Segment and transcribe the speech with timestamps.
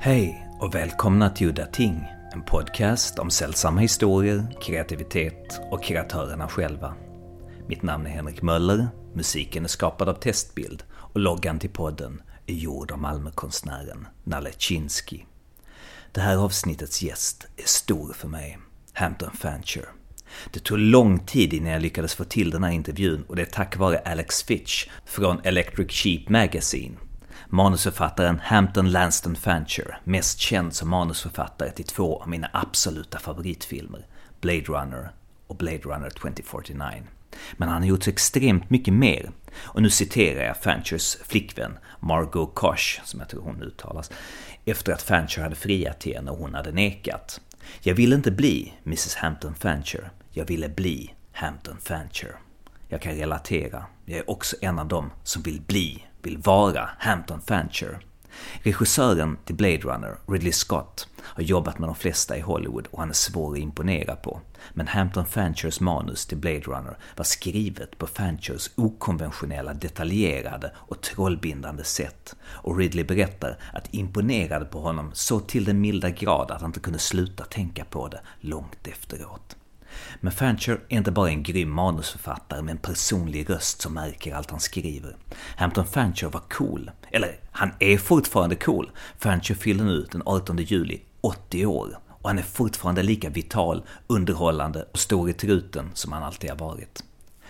[0.00, 6.94] Hej och välkomna till Udda Ting, en podcast om sällsamma historier, kreativitet och kreatörerna själva.
[7.68, 12.54] Mitt namn är Henrik Möller, musiken är skapad av Testbild och loggan till podden är
[12.54, 15.20] gjord av Malmökonstnären Nalle Chinsky.
[16.12, 18.58] Det här avsnittets gäst är stor för mig,
[18.92, 19.88] Hampton Fancher.
[20.52, 23.46] Det tog lång tid innan jag lyckades få till den här intervjun och det är
[23.46, 26.96] tack vare Alex Fitch från Electric Sheep Magazine
[27.50, 34.06] Manusförfattaren Hampton Lanston Fancher, mest känd som manusförfattare till två av mina absoluta favoritfilmer,
[34.40, 35.10] Blade Runner
[35.46, 37.02] och Blade Runner 2049.
[37.56, 39.30] Men han har gjort så extremt mycket mer.
[39.54, 44.10] Och nu citerar jag Fanchers flickvän Margot Kosh, som jag tror hon uttalas,
[44.64, 47.40] efter att Fancher hade friat till henne och hon hade nekat.
[47.80, 52.36] Jag ville inte bli Mrs Hampton Fancher, jag ville bli Hampton Fancher.
[52.88, 57.40] Jag kan relatera, jag är också en av dem som vill bli vill vara Hampton
[57.40, 57.98] Fancher.
[58.62, 63.08] Regissören till Blade Runner, Ridley Scott, har jobbat med de flesta i Hollywood och han
[63.08, 64.40] är svår att imponera på.
[64.72, 71.84] Men Hampton Fanchers manus till Blade Runner var skrivet på Fanchers okonventionella, detaljerade och trollbindande
[71.84, 72.36] sätt.
[72.42, 76.80] Och Ridley berättar att imponerade på honom så till den milda grad att han inte
[76.80, 79.57] kunde sluta tänka på det långt efteråt.
[80.20, 84.50] Men Fancher är inte bara en grym manusförfattare med en personlig röst som märker allt
[84.50, 85.16] han skriver.
[85.56, 86.90] Hampton Fancher var cool.
[87.10, 88.90] Eller, han är fortfarande cool.
[89.18, 91.98] Fancher fyller nu den 18 juli 80 år.
[92.08, 96.56] Och han är fortfarande lika vital, underhållande och stor i truten som han alltid har
[96.56, 97.04] varit.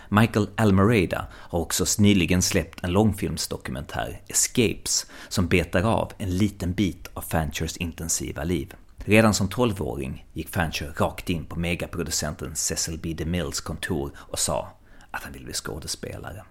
[0.08, 7.08] Michael Almereda har också nyligen släppt en långfilmsdokumentär, Escapes, som betar av en liten bit
[7.14, 8.74] av Fanchers intensiva liv.
[9.08, 13.14] Redan som 12-åring gick Fancher rakt in på megaproducenten Cecil B.
[13.14, 14.72] DeMilles kontor och sa
[15.10, 16.44] att han ville bli skådespelare.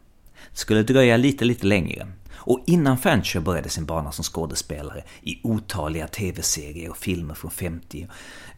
[0.52, 2.08] Det skulle dröja lite, lite längre.
[2.34, 8.08] Och innan Fancher började sin bana som skådespelare i otaliga tv-serier och filmer från 50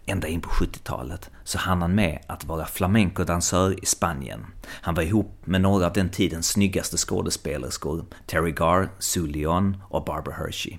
[0.05, 4.45] ända in på 70-talet så hann han med att vara flamencodansör i Spanien.
[4.65, 10.05] Han var ihop med några av den tidens snyggaste skådespelerskor, Terry Garr, Sue Leon och
[10.05, 10.77] Barbara Hershey.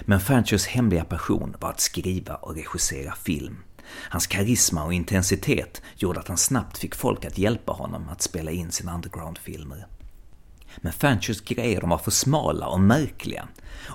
[0.00, 3.56] Men Fanchers hemliga passion var att skriva och regissera film.
[4.10, 8.50] Hans karisma och intensitet gjorde att han snabbt fick folk att hjälpa honom att spela
[8.50, 9.86] in sina undergroundfilmer.
[10.76, 13.48] Men Fanchers grejer de var för smala och märkliga.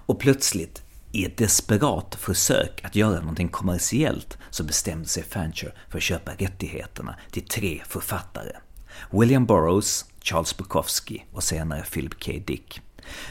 [0.06, 5.97] Och plötsligt, i ett desperat försök att göra någonting kommersiellt, så bestämde sig Fancher för
[5.97, 8.51] att köpa rättigheterna till tre författare.
[9.11, 12.31] William Burroughs, Charles Bukowski och senare Philip K.
[12.45, 12.81] Dick.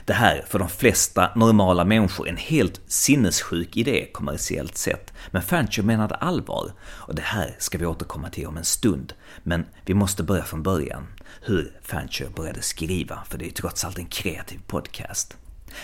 [0.05, 5.13] Det här för de flesta normala människor en helt sinnessjuk idé kommersiellt sett.
[5.31, 6.73] Men Fancher menade allvar.
[6.83, 9.13] Och det här ska vi återkomma till om en stund.
[9.43, 11.07] Men vi måste börja från början.
[11.43, 15.37] Hur Fancher började skriva, för det är ju trots allt en kreativ podcast.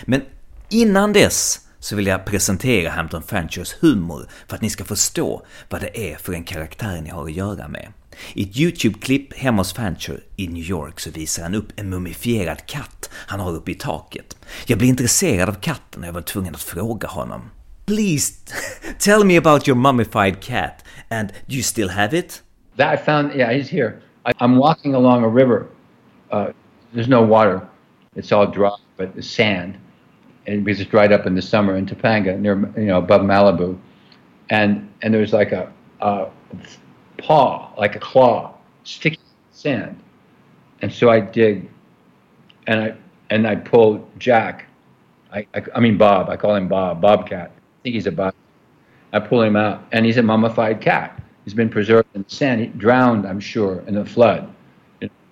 [0.05, 0.21] Men
[0.69, 5.81] innan dess så vill jag presentera Hampton Fanchers humor för att ni ska förstå vad
[5.81, 7.87] det är för en karaktär ni har att göra med.
[8.33, 12.65] I ett YouTube-klipp hemma hos Fancher i New York så visar han upp en mumifierad
[12.65, 14.37] katt han har uppe i taket.
[14.67, 17.41] Jag blir intresserad av katten och jag var tvungen att fråga honom.
[17.85, 18.33] Please
[18.99, 22.43] tell me about your mummified cat and do you still have it?
[22.77, 24.01] That I found, yeah, he's here.
[24.25, 25.65] I, I'm walking along a river.
[26.31, 26.47] Uh,
[26.93, 27.61] there's no water.
[28.15, 29.77] It's all dry, but the sand.
[30.47, 33.77] And because it's dried up in the summer in Topanga, near you know above Malibu,
[34.49, 36.27] and and there's like a, a
[37.21, 38.53] paw, like a claw,
[38.83, 39.99] sticking in the sand.
[40.81, 41.69] And so I dig,
[42.67, 42.95] and I
[43.29, 44.65] and I pull Jack.
[45.31, 46.29] I, I, I mean Bob.
[46.29, 47.01] I call him Bob.
[47.01, 47.51] Bobcat.
[47.51, 48.33] I think he's a Bob.
[49.11, 51.21] I pull him out, and he's a mummified cat.
[51.45, 52.61] He's been preserved in the sand.
[52.61, 54.53] He drowned, I'm sure, in the flood,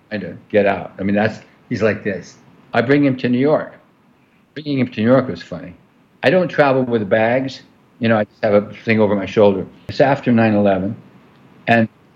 [0.08, 0.92] trying to get out.
[0.98, 2.38] I mean, that's he's like this.
[2.72, 3.74] I bring him to New York.
[4.54, 5.74] Bringing him to New York was funny.
[6.22, 7.62] I don't travel with bags.
[8.00, 9.66] You know, I just have a thing over my shoulder.
[9.88, 10.96] It's after 9 11.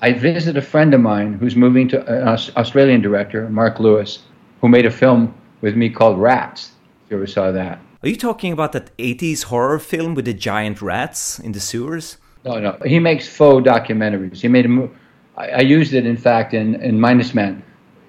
[0.04, 2.26] I visited a friend of mine who's moving to an
[2.56, 4.18] Australian director, Mark Lewis,
[4.60, 6.72] who made a film with me called Rats.
[7.04, 7.78] If you ever saw that.
[8.02, 12.18] Are you talking about that 80s horror film with the giant rats in the sewers?
[12.44, 12.76] No, no.
[12.84, 14.40] He makes faux documentaries.
[14.40, 14.90] He made a.
[15.36, 17.62] I, I used it, in fact, in, in Minus Man.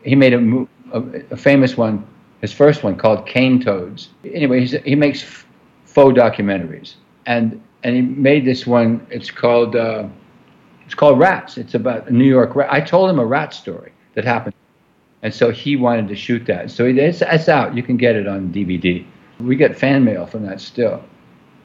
[0.03, 2.07] He made a, a, a famous one,
[2.41, 4.09] his first one called Cane Toads.
[4.25, 5.45] Anyway, he makes
[5.85, 6.95] faux documentaries,
[7.27, 9.06] and and he made this one.
[9.12, 9.75] It's called.
[9.75, 10.07] Uh,
[10.85, 11.57] it's called Rats.
[11.57, 12.71] It's about a New York rat.
[12.71, 14.56] I told him a rat story that happened.
[15.21, 16.69] And so he wanted to shoot that.
[16.69, 17.75] So it's, it's out.
[17.75, 19.06] You can get it on DVD.
[19.39, 21.03] We get fan mail from that still.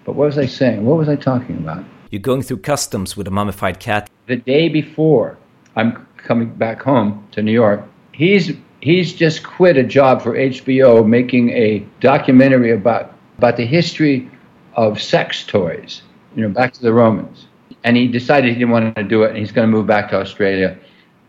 [0.05, 0.85] But what was I saying?
[0.87, 1.85] What was I talking about?
[2.11, 4.09] You're going through customs with a mummified cat.
[4.26, 5.37] The day before
[5.76, 7.82] I'm coming back home to New York,
[8.12, 14.31] he's he's just quit a job for HBO making a documentary about about the history
[14.75, 16.03] of sex toys,
[16.37, 17.48] you know, back to the Romans.
[17.88, 20.11] And he decided he didn't want to do it, and he's going to move back
[20.11, 20.76] to Australia.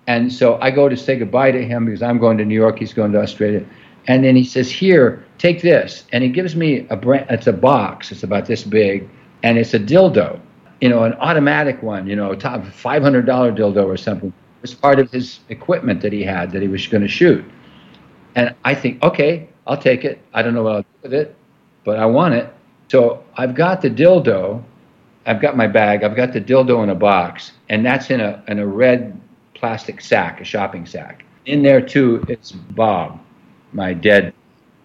[0.08, 2.80] And so I go to say goodbye to him because I'm going to New York,
[2.80, 3.66] he's going to Australia.
[4.08, 6.04] And then he says, Here, take this.
[6.12, 9.08] And he gives me a brand, it's a box, it's about this big,
[9.42, 10.38] and it's a dildo,
[10.82, 14.28] you know, an automatic one, you know, top $500 dildo or something.
[14.28, 17.46] It was part of his equipment that he had that he was going to shoot.
[18.36, 20.20] And I think, okay, I'll take it.
[20.34, 21.38] I don't know what I'll do with it,
[21.86, 22.54] but I want it.
[22.90, 24.62] So I've got the dildo.
[25.30, 26.04] I've got my bag.
[26.04, 29.22] I've got the dildo in a box, and that's in a in a red
[29.54, 31.24] plastic sack, a shopping sack.
[31.46, 33.20] In there too, it's Bob,
[33.72, 34.34] my dead,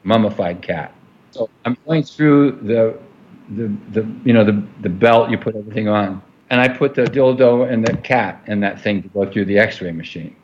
[0.03, 0.93] mummified cat.
[1.31, 2.99] So I'm going through the
[3.57, 6.21] the the you know the the belt you put everything on,
[6.51, 9.59] and I put the dildo and the cat in that thing to go through the
[9.59, 10.37] X-ray machine.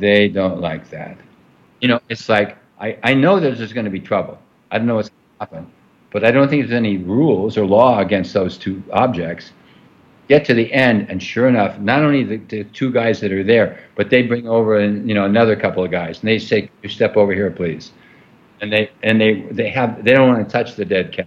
[0.00, 1.16] They don't like that.
[1.80, 4.40] You know, it's like I, I know there's, there's going to be trouble.
[4.72, 5.72] I don't know what's going to happen,
[6.12, 9.52] but I don't think there's any rules or law against those two objects.
[10.28, 13.42] Get to the end, and sure enough, not only the, the two guys that are
[13.42, 16.88] there, but they bring over you know another couple of guys, and they say, "You
[16.88, 17.92] step over here, please."
[18.60, 21.26] And they and they they have they don't want to touch the dead cat,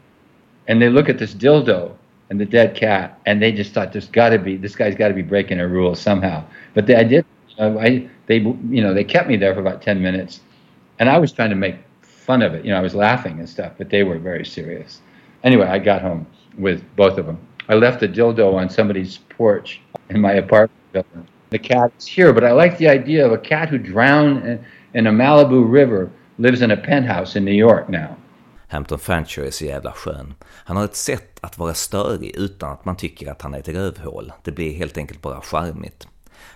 [0.68, 1.92] and they look at this dildo
[2.30, 5.10] and the dead cat, and they just thought there's got to be this guy's got
[5.10, 6.44] to be breaking a rule somehow.
[6.74, 7.26] But they, I did,
[7.60, 10.40] I they you know they kept me there for about ten minutes,
[11.00, 11.76] and I was trying to make
[12.26, 12.66] fun of it.
[12.66, 15.02] You know, I was laughing and stuff, but they were very serious.
[15.44, 16.26] Anyway, I got home
[16.58, 17.38] with both of them.
[17.70, 21.28] I left the dildo on somebody's porch in my apartment building.
[21.50, 24.66] The cat is here, but I like the idea of a cat who drowned in,
[24.94, 28.16] in a Malibu river lives in a penthouse in New York now.
[28.68, 30.34] Hampton Fancher är så jävla skön.
[30.44, 33.68] Han har ett sätt att vara störig utan att man tycker att han är ett
[33.68, 34.32] rövhål.
[34.44, 36.08] Det blir helt enkelt bara charmigt.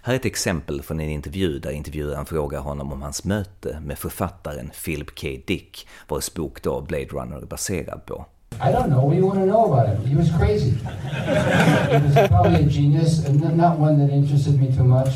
[0.01, 3.97] Här är ett exempel från en intervju där intervjuaren frågar honom om hans möte med
[3.97, 5.27] författaren Philip K.
[5.47, 8.25] Dick, vars bok då Blade Runner är baserad på.
[8.51, 9.03] I don't know.
[9.05, 10.05] What do you want to know about him?
[10.05, 10.71] He was crazy.
[10.71, 15.13] he was probably a genius, and not one that interested me too much.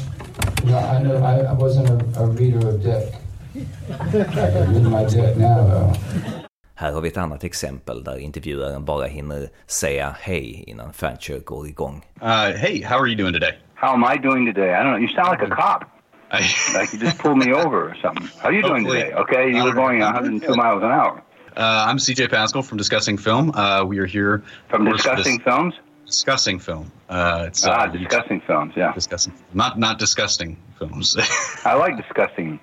[0.63, 3.13] You know, I know I, wasn't a, a reader of Dick.
[3.55, 6.42] I can read my Dick now, though.
[6.75, 11.67] Här har vi ett annat exempel där intervjuaren bara hinner säga hej innan Fancher går
[11.67, 12.05] igång.
[12.21, 12.27] Uh,
[12.57, 13.51] hey, how are you doing today?
[13.75, 14.69] How am I doing today?
[14.71, 14.97] I don't know.
[15.01, 15.83] You sound like a cop.
[16.31, 16.41] I,
[16.79, 18.27] like you just pulled me over or something.
[18.41, 19.03] How are you doing Hopefully.
[19.03, 19.13] today?
[19.15, 21.21] Okay, you were going 102 miles an hour.
[21.57, 23.51] uh, I'm CJ Pascal from Discussing Film.
[23.55, 25.75] Uh, we are here From discussing dis- films?
[26.05, 26.91] Discussing film.
[27.09, 28.93] Uh, it's Ah, uh, discussing films, yeah.
[28.95, 31.15] discussing, not not disgusting films.
[31.65, 32.59] I like discussing.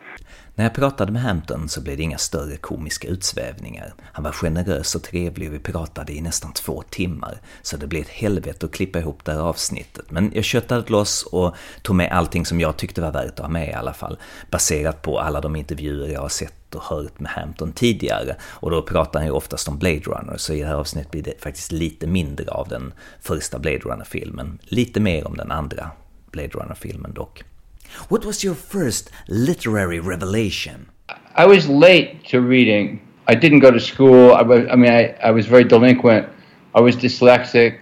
[0.55, 3.95] När jag pratade med Hampton så blev det inga större komiska utsvävningar.
[4.13, 7.41] Han var generös och trevlig och vi pratade i nästan två timmar.
[7.63, 10.11] Så det blev ett helvete att klippa ihop det här avsnittet.
[10.11, 13.49] Men jag köttade loss och tog med allting som jag tyckte var värt att ha
[13.49, 14.19] med i alla fall.
[14.51, 18.37] Baserat på alla de intervjuer jag har sett och hört med Hampton tidigare.
[18.43, 21.23] Och då pratar han ju oftast om Blade Runner, så i det här avsnittet blir
[21.23, 24.59] det faktiskt lite mindre av den första Blade Runner-filmen.
[24.63, 25.91] Lite mer om den andra
[26.33, 27.43] Blade Runner-filmen dock.
[28.09, 30.87] What was your first literary revelation?
[31.39, 33.01] I was late to reading.
[33.29, 34.33] I didn't go to school.
[34.33, 36.27] I, was, I mean, I, I was very delinquent.
[36.75, 37.75] I was dyslexic.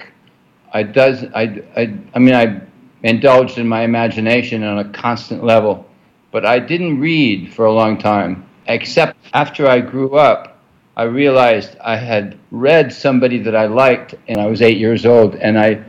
[0.72, 2.60] I does I, I I mean I
[3.02, 5.86] indulged in my imagination on a constant level,
[6.30, 8.47] but I didn't read for a long time.
[8.68, 10.58] Except after I grew up,
[10.96, 15.36] I realized I had read somebody that I liked, and I was eight years old,
[15.36, 15.84] and I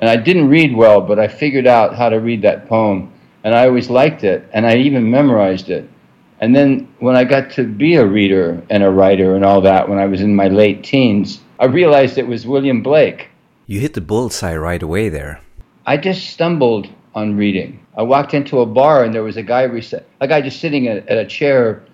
[0.00, 3.12] and I didn't read well, but I figured out how to read that poem,
[3.44, 5.90] and I always liked it, and I even memorized it.
[6.40, 9.88] And then when I got to be a reader and a writer and all that,
[9.88, 13.28] when I was in my late teens, I realized it was William Blake.
[13.66, 15.42] You hit the bullseye right away there.
[15.84, 17.84] I just stumbled on reading.
[17.96, 19.68] I walked into a bar and there was a guy,
[20.20, 21.84] a guy just sitting at, at a chair,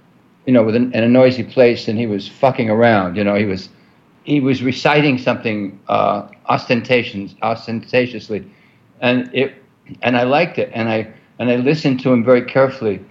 [0.46, 3.16] you know, with an, in a noisy place, and he was fucking around.
[3.16, 3.68] You know, he was
[4.24, 8.50] he was reciting something uh, ostentatious, ostentatiously,
[9.00, 9.54] and it
[10.02, 13.04] and I liked it, and I and I listened to him very carefully,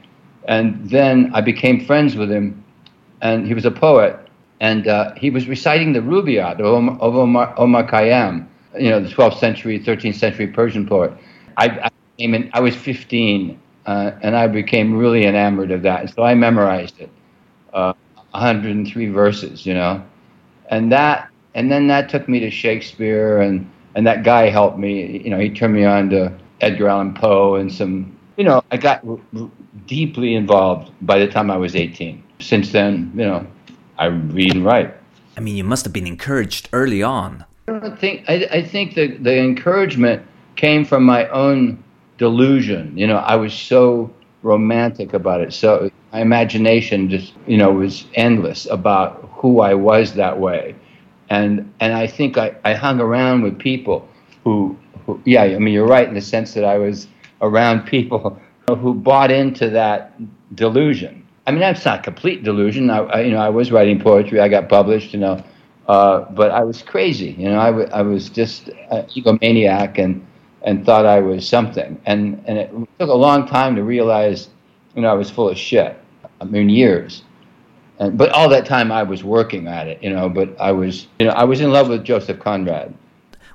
[0.47, 2.63] and then I became friends with him,
[3.21, 4.17] and he was a poet,
[4.59, 8.99] and uh, he was reciting the Rubaiyat of Omar, of Omar, Omar Khayyam, you know,
[8.99, 11.11] the 12th century, 13th century Persian poet.
[11.57, 16.13] I, I came in, I was 15, uh, and I became really enamored of that,
[16.13, 17.09] so I memorized it,
[17.75, 17.93] uh,
[18.31, 20.03] 103 verses, you know,
[20.69, 25.21] and that, and then that took me to Shakespeare, and and that guy helped me,
[25.23, 28.77] you know, he turned me on to Edgar Allan Poe and some, you know, I
[28.77, 29.49] got r- r-
[29.87, 32.21] deeply involved by the time I was 18.
[32.41, 33.47] Since then, you know,
[33.97, 34.93] I read and write.
[35.37, 37.45] I mean, you must have been encouraged early on.
[37.69, 40.21] I don't think I, I think the the encouragement
[40.55, 41.83] came from my own
[42.17, 42.97] delusion.
[42.97, 44.13] You know, I was so
[44.43, 45.53] romantic about it.
[45.53, 50.73] So my imagination just you know was endless about who I was that way,
[51.29, 54.07] and and I think I, I hung around with people
[54.45, 57.07] who, who yeah I mean you're right in the sense that I was
[57.41, 59.99] around people who bought into that
[60.55, 61.27] delusion.
[61.45, 62.89] I mean that's not a complete delusion.
[62.89, 64.39] I, I you know I was writing poetry.
[64.39, 65.11] I got published.
[65.11, 65.43] You know,
[65.89, 67.31] uh, but I was crazy.
[67.37, 70.25] You know I, w- I was just an egomaniac and
[70.61, 72.01] and thought I was something.
[72.05, 74.47] And and it took a long time to realize
[74.95, 75.99] you know I was full of shit.
[76.41, 77.23] I mean years.
[77.99, 80.29] And, but all that time I was working at it, you know.
[80.29, 82.93] But I was, you know, I was in love with Joseph Conrad.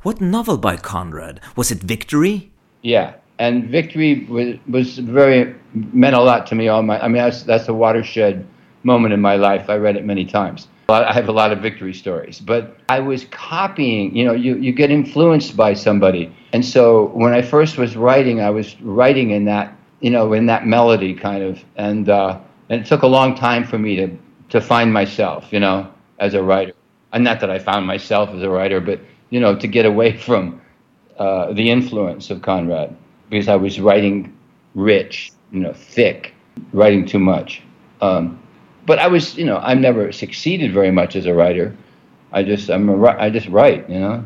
[0.03, 1.41] What novel by Conrad?
[1.57, 2.51] Was it Victory?
[2.83, 6.69] Yeah, and Victory was was very meant a lot to me.
[6.69, 8.47] All my, I mean, that's that's a watershed
[8.83, 9.69] moment in my life.
[9.69, 10.69] I read it many times.
[10.89, 14.17] I have a lot of victory stories, but I was copying.
[14.17, 18.41] You know, you you get influenced by somebody, and so when I first was writing,
[18.41, 22.81] I was writing in that, you know, in that melody kind of, and uh, and
[22.81, 24.17] it took a long time for me to
[24.49, 26.73] to find myself, you know, as a writer.
[27.13, 30.17] And not that I found myself as a writer, but you know, to get away
[30.17, 30.61] from
[31.19, 32.97] uh, the influence of Conrad
[33.29, 34.37] because I was writing
[34.75, 36.35] rich, you know, thick,
[36.73, 37.63] writing too much.
[38.01, 38.43] Um,
[38.87, 41.77] but I was, you know, I've never succeeded very much as a writer.
[42.33, 44.25] I just, I'm a, I just write, you know.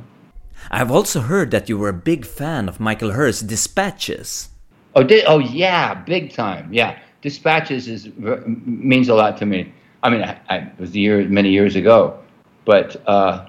[0.70, 4.50] I've also heard that you were a big fan of Michael Herr's Dispatches.
[4.94, 6.72] Oh, did, oh yeah, big time.
[6.72, 8.10] Yeah, Dispatches is
[8.54, 9.72] means a lot to me.
[10.02, 12.18] I mean, I, I, it was year, many years ago,
[12.66, 13.46] but uh,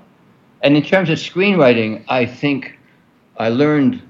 [0.62, 2.79] and in terms of screenwriting, I think
[3.36, 4.01] I learned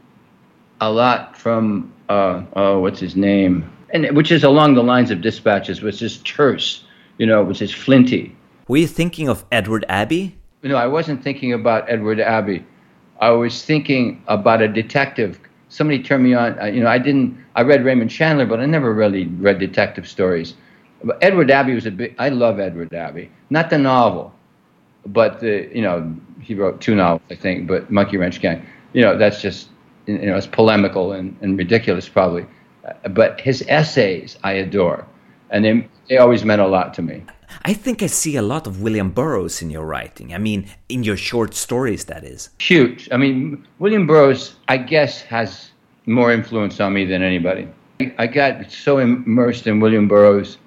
[0.80, 5.22] a lot from uh, oh, what's his name, and which is along the lines of
[5.22, 6.86] Dispatches, which is terse,
[7.18, 8.36] you know, which is flinty.
[8.68, 10.38] Were you thinking of Edward Abbey?
[10.62, 12.64] No, I wasn't thinking about Edward Abbey.
[13.20, 15.40] I was thinking about a detective.
[15.76, 16.58] Somebody turned me on.
[16.58, 17.38] Uh, you know, I didn't.
[17.54, 20.54] I read Raymond Chandler, but I never really read detective stories.
[21.22, 22.16] Edward Abbey was a big.
[22.18, 24.34] I love Edward Abbey, not the novel,
[25.06, 28.66] but the you know he wrote two novels I think, but Monkey Wrench Gang.
[28.94, 29.68] You know that's just
[30.06, 32.46] you know it's polemical and, and ridiculous probably,
[33.10, 35.06] but his essays I adore,
[35.50, 37.22] and they they always meant a lot to me.
[37.64, 40.34] I think I see a lot of William Burroughs in your writing.
[40.34, 42.50] I mean, in your short stories, that is.
[42.60, 43.10] Huge.
[43.12, 45.72] I mean, William Burroughs, I guess, has
[46.06, 47.68] more influence on me than anybody.
[48.18, 50.58] I got so immersed in William Burroughs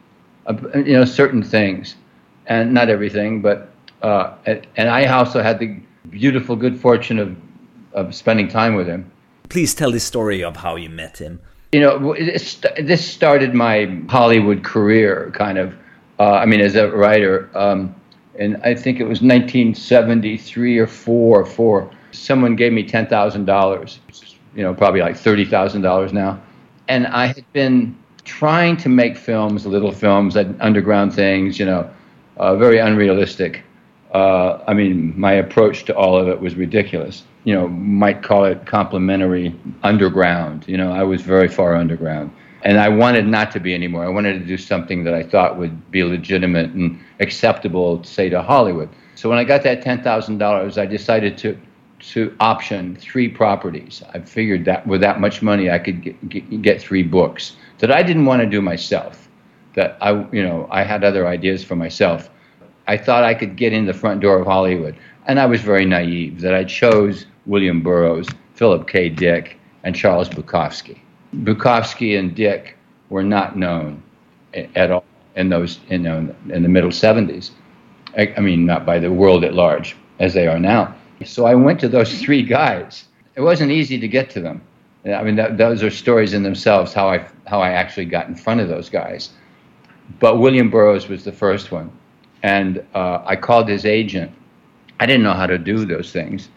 [0.74, 1.96] you know, certain things,
[2.46, 3.70] and not everything, but
[4.02, 4.34] uh,
[4.76, 5.78] and I also had the
[6.10, 7.36] beautiful good fortune of
[7.92, 9.10] of spending time with him.
[9.48, 11.40] Please tell the story of how you met him.
[11.72, 15.74] You know, this started my Hollywood career, kind of.
[16.18, 17.94] Uh, I mean, as a writer, um,
[18.38, 21.90] and I think it was 1973 or four or four.
[22.12, 24.00] Someone gave me ten thousand dollars.
[24.54, 26.40] You know, probably like thirty thousand dollars now,
[26.88, 27.96] and I had been
[28.28, 31.90] trying to make films, little films, underground things, you know,
[32.36, 33.62] uh, very unrealistic.
[34.12, 37.24] Uh, I mean, my approach to all of it was ridiculous.
[37.44, 40.64] You know, might call it complimentary underground.
[40.68, 42.30] You know, I was very far underground.
[42.62, 44.04] And I wanted not to be anymore.
[44.04, 48.42] I wanted to do something that I thought would be legitimate and acceptable, say, to
[48.42, 48.88] Hollywood.
[49.14, 51.58] So when I got that $10,000, I decided to
[52.00, 54.02] to option three properties.
[54.14, 57.90] I figured that with that much money, I could get, get, get three books that
[57.90, 59.28] I didn't want to do myself.
[59.74, 62.30] That I, you know, I had other ideas for myself.
[62.86, 64.96] I thought I could get in the front door of Hollywood,
[65.26, 69.08] and I was very naive that I chose William Burroughs, Philip K.
[69.08, 70.98] Dick, and Charles Bukowski.
[71.34, 72.76] Bukowski and Dick
[73.10, 74.02] were not known
[74.54, 75.04] at all
[75.36, 77.50] in those, you know, in the middle 70s.
[78.16, 80.94] I, I mean, not by the world at large as they are now.
[81.24, 83.04] So I went to those three guys.
[83.34, 84.62] It wasn't easy to get to them.
[85.06, 88.34] I mean, that, those are stories in themselves how I how I actually got in
[88.34, 89.30] front of those guys.
[90.18, 91.90] But William Burroughs was the first one,
[92.42, 94.32] and uh, I called his agent.
[95.00, 96.48] I didn't know how to do those things,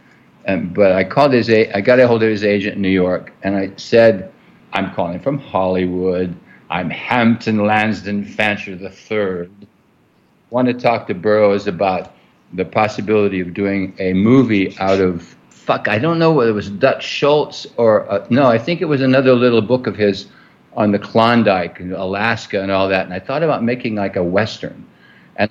[0.45, 2.89] and, but I called his a- I got a hold of his agent in New
[2.89, 4.30] York, and I said,
[4.73, 6.35] "I'm calling from Hollywood.
[6.69, 9.49] I'm Hampton Lansden Fancher III.
[10.49, 12.13] Want to talk to Burroughs about
[12.53, 16.69] the possibility of doing a movie out of fuck, I don't know whether it was
[16.69, 20.27] Dutch Schultz or uh, no, I think it was another little book of his
[20.73, 23.05] on the Klondike and Alaska and all that.
[23.05, 24.85] And I thought about making like a western,
[25.35, 25.49] and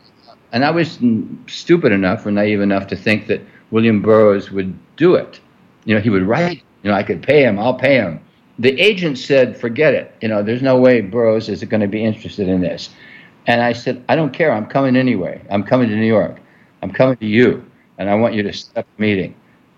[0.52, 0.98] and I was
[1.46, 5.40] stupid enough or naive enough to think that William Burroughs would do it.
[5.84, 6.62] You know, he would write.
[6.82, 7.58] You know, I could pay him.
[7.58, 8.20] I'll pay him.
[8.60, 10.14] The agent said, "Forget it.
[10.22, 12.90] You know, there's no way Burroughs is going to be interested in this."
[13.48, 14.52] And I said, "I don't care.
[14.52, 15.42] I'm coming anyway.
[15.50, 16.38] I'm coming to New York.
[16.82, 17.64] I'm coming to you,
[17.98, 19.34] and I want you to set up a meeting."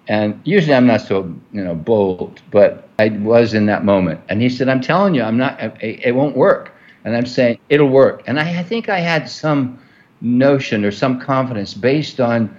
[0.09, 4.21] And usually I'm not so, you know, bold, but I was in that moment.
[4.29, 6.73] And he said, I'm telling you, I'm not, it, it won't work.
[7.05, 8.23] And I'm saying, it'll work.
[8.27, 9.79] And I, I think I had some
[10.21, 12.51] notion or some confidence based on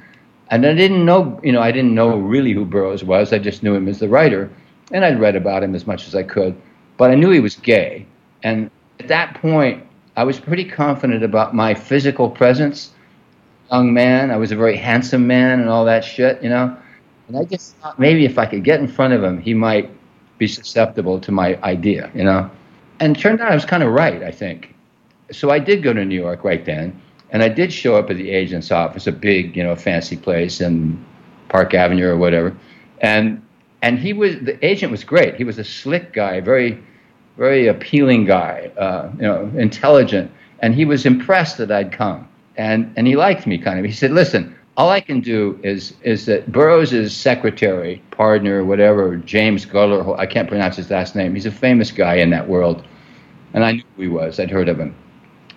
[0.49, 3.33] And I didn't know, you know, I didn't know really who Burroughs was.
[3.33, 4.51] I just knew him as the writer,
[4.91, 6.55] and I'd read about him as much as I could.
[6.97, 8.05] But I knew he was gay,
[8.43, 9.83] and at that point,
[10.15, 12.91] I was pretty confident about my physical presence.
[13.71, 16.77] Young man, I was a very handsome man, and all that shit, you know.
[17.27, 19.89] And I just thought maybe if I could get in front of him, he might
[20.37, 22.49] be susceptible to my idea, you know.
[22.99, 24.75] And turned out I was kind of right, I think.
[25.31, 28.17] So I did go to New York right then, and I did show up at
[28.17, 31.03] the agent's office, a big, you know, fancy place in
[31.49, 32.55] Park Avenue or whatever.
[33.01, 33.41] And
[33.83, 35.35] and he was the agent was great.
[35.35, 36.81] He was a slick guy, very
[37.37, 42.91] very appealing guy, uh, you know, intelligent, and he was impressed that I'd come, and
[42.97, 43.85] and he liked me kind of.
[43.85, 49.65] He said, "Listen, all I can do is is that Burroughs' secretary, partner, whatever, James
[49.65, 51.35] Guller, I can't pronounce his last name.
[51.35, 52.85] He's a famous guy in that world,
[53.53, 54.39] and I knew who he was.
[54.39, 54.95] I'd heard of him.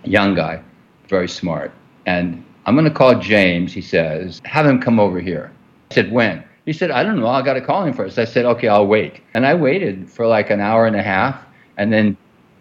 [0.05, 0.63] Young guy,
[1.09, 1.73] very smart,
[2.07, 3.73] and I'm going to call James.
[3.73, 5.53] He says, have him come over here.
[5.93, 6.43] I said, when?
[6.67, 7.29] He said, I don't know.
[7.29, 8.19] I got to call him first.
[8.19, 9.23] I said, okay, I'll wait.
[9.35, 11.41] And I waited for like an hour and a half
[11.77, 12.17] and then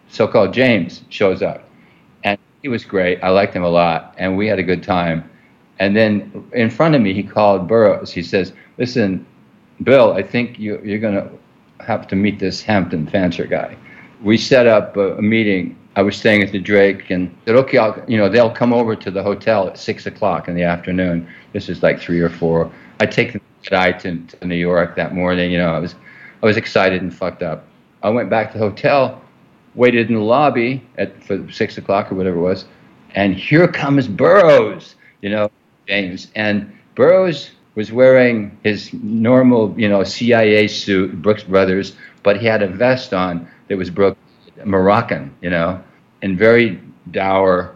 [0.08, 1.68] so-called James shows up,
[2.24, 3.22] and he was great.
[3.22, 5.28] I liked him a lot, and we had a good time.
[5.78, 8.12] And then in front of me, he called Burroughs.
[8.12, 9.26] He says, "Listen,
[9.82, 11.28] Bill, I think you, you're going to
[11.84, 13.76] have to meet this Hampton Fancher guy."
[14.22, 15.76] We set up a, a meeting.
[15.96, 18.96] I was staying at the Drake, and said, "Okay, I'll, you know, they'll come over
[18.96, 22.70] to the hotel at six o'clock in the afternoon." This is like three or four.
[23.00, 25.50] I take the guy to, to New York that morning.
[25.50, 25.94] You know, I was,
[26.42, 27.66] I was excited and fucked up.
[28.02, 29.20] I went back to the hotel,
[29.74, 32.66] waited in the lobby at for six o'clock or whatever it was,
[33.14, 35.50] and here comes Burroughs, you know,
[35.88, 36.28] James.
[36.34, 42.62] And Burroughs was wearing his normal, you know, CIA suit, Brooks Brothers, but he had
[42.62, 44.18] a vest on that was Brooks
[44.64, 45.82] Moroccan, you know,
[46.22, 46.80] and very
[47.10, 47.74] dour.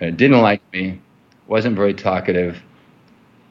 [0.00, 1.00] Uh, didn't like me,
[1.46, 2.62] wasn't very talkative,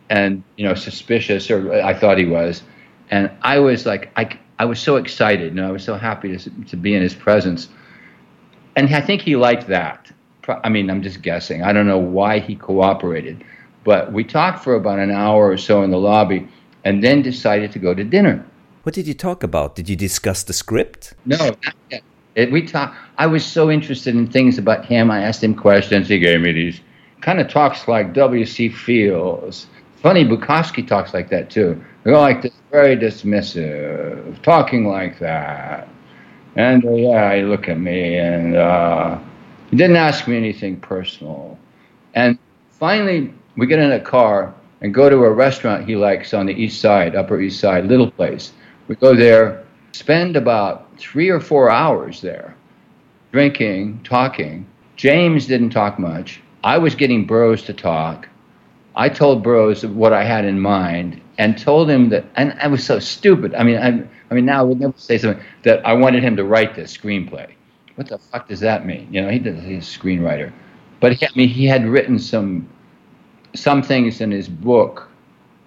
[0.09, 2.63] and you know, suspicious, or I thought he was.
[3.09, 6.35] And I was like, I, I was so excited, you know, I was so happy
[6.37, 7.69] to, to be in his presence.
[8.75, 10.11] And I think he liked that.
[10.47, 11.63] I mean, I'm just guessing.
[11.63, 13.43] I don't know why he cooperated.
[13.83, 16.47] But we talked for about an hour or so in the lobby
[16.83, 18.45] and then decided to go to dinner.
[18.83, 19.75] What did you talk about?
[19.75, 21.13] Did you discuss the script?
[21.25, 21.55] No,
[22.35, 22.97] it, we talked.
[23.17, 25.09] I was so interested in things about him.
[25.11, 26.09] I asked him questions.
[26.09, 26.81] He gave me these
[27.21, 28.69] kind of talks like W.C.
[28.69, 29.67] Fields.
[30.03, 31.81] Funny, Bukowski talks like that too.
[32.03, 35.87] They're like this, very dismissive, talking like that.
[36.57, 39.17] And uh, yeah, he looked at me and uh,
[39.71, 41.57] he didn't ask me anything personal.
[42.15, 42.37] And
[42.69, 46.53] finally, we get in a car and go to a restaurant he likes on the
[46.53, 48.51] east side, Upper East Side, little place.
[48.89, 49.63] We go there,
[49.93, 52.57] spend about three or four hours there,
[53.31, 54.67] drinking, talking.
[54.97, 56.41] James didn't talk much.
[56.61, 58.27] I was getting Burroughs to talk.
[58.95, 62.83] I told Burroughs what I had in mind and told him that, and I was
[62.83, 63.55] so stupid.
[63.55, 66.35] I mean, I, I mean, now I would never say something that I wanted him
[66.37, 67.51] to write this screenplay.
[67.95, 69.07] What the fuck does that mean?
[69.11, 70.51] You know, he does, he's a screenwriter,
[70.99, 72.67] but he, I mean, he had written some,
[73.55, 75.09] some things in his book,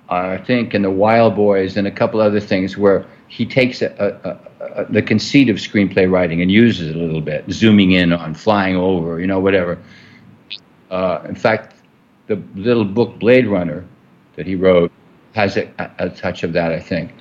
[0.08, 3.82] uh, I think, in the Wild Boys and a couple other things where he takes
[3.82, 7.92] a, a, a, the conceit of screenplay writing and uses it a little bit, zooming
[7.92, 9.78] in on, flying over, you know, whatever.
[10.90, 11.75] Uh, in fact,
[12.26, 13.84] the little book Blade Runner
[14.36, 14.92] that he wrote
[15.34, 17.12] has a, a, touch of that, I think.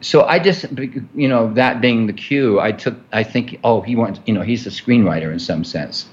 [0.00, 0.64] So I just,
[1.14, 4.42] you know, that being the cue, I took, I think, oh, he wants, you know,
[4.42, 6.08] he's a screenwriter in some sense.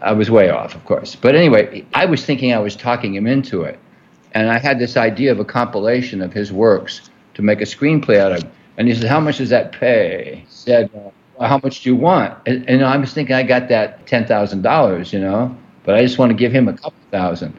[0.00, 1.16] I was way off, of course.
[1.16, 3.78] But anyway, I was thinking I was talking him into it.
[4.32, 8.18] And I had this idea of a compilation of his works to make a screenplay
[8.18, 8.44] out of.
[8.76, 10.44] And he said, How much does that pay?
[10.44, 12.38] He said, well, How much do you want?
[12.46, 15.56] And, and I was thinking I got that $10,000, you know,
[15.88, 17.58] but I just want to give him a couple thousand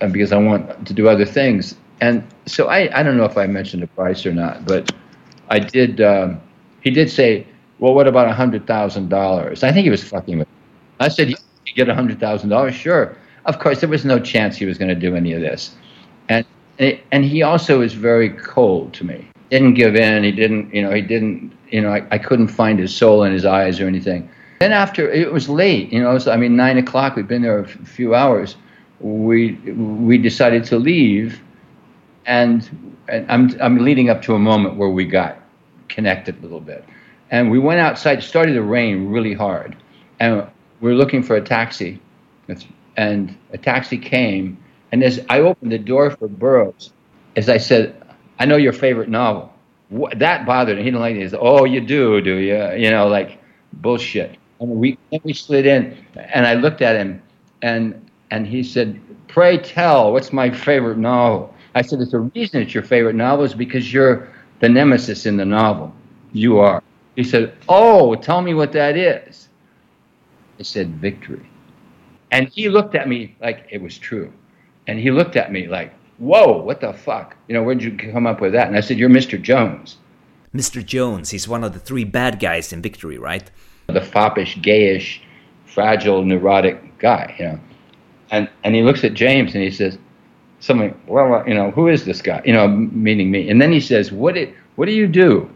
[0.00, 1.74] uh, because I want to do other things.
[2.00, 4.90] And so I, I don't know if I mentioned the price or not, but
[5.50, 6.00] I did.
[6.00, 6.40] Um,
[6.80, 7.46] he did say,
[7.78, 10.48] "Well, what about a hundred thousand dollars?" I think he was fucking with.
[10.48, 10.54] Me.
[10.98, 11.36] I said, "You
[11.74, 14.88] get a hundred thousand dollars, sure." Of course, there was no chance he was going
[14.88, 15.74] to do any of this,
[16.30, 16.46] and
[16.78, 19.28] and he also was very cold to me.
[19.50, 20.24] Didn't give in.
[20.24, 23.32] He didn't, you know, he didn't, you know, I, I couldn't find his soul in
[23.34, 24.30] his eyes or anything.
[24.62, 27.16] Then after it was late, you know, was, I mean nine o'clock.
[27.16, 28.54] We'd been there a few hours.
[29.00, 31.42] We we decided to leave
[32.26, 35.36] and, and I'm, I'm leading up to a moment where we got
[35.88, 36.84] connected a little bit.
[37.32, 38.18] And we went outside.
[38.18, 39.76] It started to rain really hard.
[40.20, 40.46] And
[40.80, 42.00] we are looking for a taxi.
[42.96, 44.62] And a taxi came.
[44.92, 46.92] And as I opened the door for Burroughs,
[47.34, 48.00] as I said,
[48.38, 49.52] I know your favorite novel.
[50.14, 50.84] That bothered him.
[50.84, 51.22] He didn't like it.
[51.22, 52.72] He said, oh, you do, do you?
[52.74, 53.40] You know, like
[53.72, 54.38] bullshit.
[54.62, 55.96] And we, we slid in.
[56.16, 57.20] And I looked at him.
[57.62, 58.98] And and he said,
[59.28, 63.44] "Pray tell, what's my favorite novel?" I said, "It's the reason it's your favorite novel
[63.44, 64.28] is because you're
[64.60, 65.92] the nemesis in the novel.
[66.32, 66.82] You are."
[67.14, 69.48] He said, "Oh, tell me what that is."
[70.58, 71.46] I said, "Victory."
[72.30, 74.32] And he looked at me like it was true,
[74.86, 77.36] and he looked at me like, "Whoa, what the fuck?
[77.48, 79.40] You know, where'd you come up with that?" And I said, "You're Mr.
[79.40, 79.98] Jones."
[80.54, 80.84] Mr.
[80.84, 83.50] Jones, he's one of the three bad guys in Victory, right?
[83.86, 85.20] The foppish, gayish,
[85.66, 87.60] fragile, neurotic guy, you know.
[88.30, 89.98] And and he looks at James and he says,
[90.62, 92.40] something, well, uh, you know, who is this guy?
[92.44, 93.50] You know, meaning me.
[93.50, 95.50] And then he says, what did, what do you do?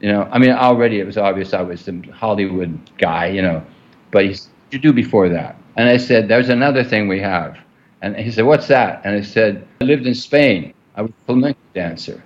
[0.00, 3.62] You know, I mean, already it was obvious I was the Hollywood guy, you know,
[4.10, 5.56] but he said, what did you do before that?
[5.76, 7.58] And I said, there's another thing we have.
[8.00, 9.00] And he said, what's that?
[9.04, 10.72] And I said, I lived in Spain.
[10.94, 12.22] I was a flamenco dancer.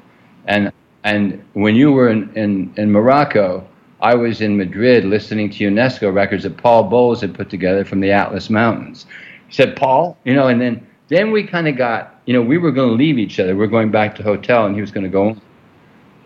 [0.46, 0.72] And,
[1.04, 3.66] and when you were in, in, in Morocco,
[4.00, 8.00] I was in Madrid listening to UNESCO records that Paul Bowles had put together from
[8.00, 9.06] the Atlas Mountains.
[9.48, 12.58] He said, Paul, you know, and then, then we kind of got, you know, we
[12.58, 13.56] were going to leave each other.
[13.56, 15.36] We are going back to the hotel and he was going to go.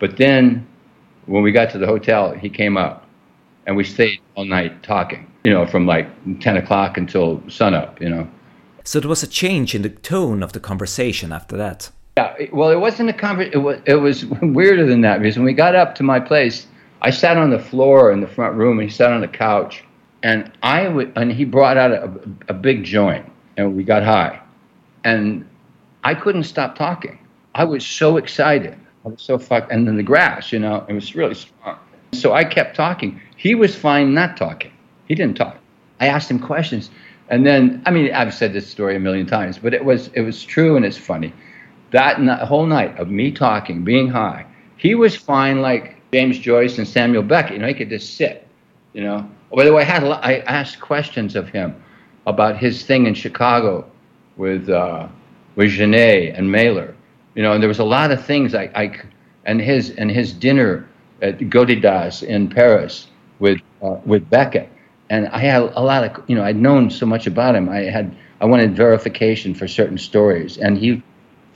[0.00, 0.66] But then
[1.26, 3.06] when we got to the hotel, he came up
[3.66, 6.08] and we stayed all night talking, you know, from like
[6.40, 8.28] 10 o'clock until sunup, you know.
[8.84, 11.90] So there was a change in the tone of the conversation after that.
[12.18, 13.54] Yeah, well, it wasn't a conversation.
[13.54, 16.66] It was, it was weirder than that because when we got up to my place,
[17.04, 19.82] I sat on the floor in the front room, and he sat on the couch,
[20.22, 22.12] and I would, and he brought out a,
[22.48, 24.40] a big joint, and we got high,
[25.02, 25.44] and
[26.04, 27.18] I couldn't stop talking.
[27.56, 28.78] I was so excited.
[29.04, 31.76] I was so fucked, and in the grass, you know, it was really strong.
[32.12, 33.20] So I kept talking.
[33.36, 34.70] He was fine not talking.
[35.08, 35.58] He didn't talk.
[35.98, 36.90] I asked him questions,
[37.28, 40.20] and then I mean I've said this story a million times, but it was it
[40.20, 41.32] was true and it's funny.
[41.90, 46.86] That whole night of me talking, being high, he was fine like James Joyce and
[46.86, 47.54] Samuel Beckett.
[47.54, 48.46] You know, he could just sit.
[48.92, 49.30] You know.
[49.50, 51.82] Oh, by the way, I had I asked questions of him
[52.26, 53.90] about his thing in Chicago
[54.36, 55.08] with uh,
[55.56, 56.94] with Genet and Mailer.
[57.34, 59.00] You know, and there was a lot of things I, I
[59.46, 60.86] and his and his dinner
[61.22, 63.06] at Godidas in Paris
[63.38, 64.68] with uh, with Beckett.
[65.08, 67.70] And I had a lot of you know I'd known so much about him.
[67.70, 71.02] I had I wanted verification for certain stories, and he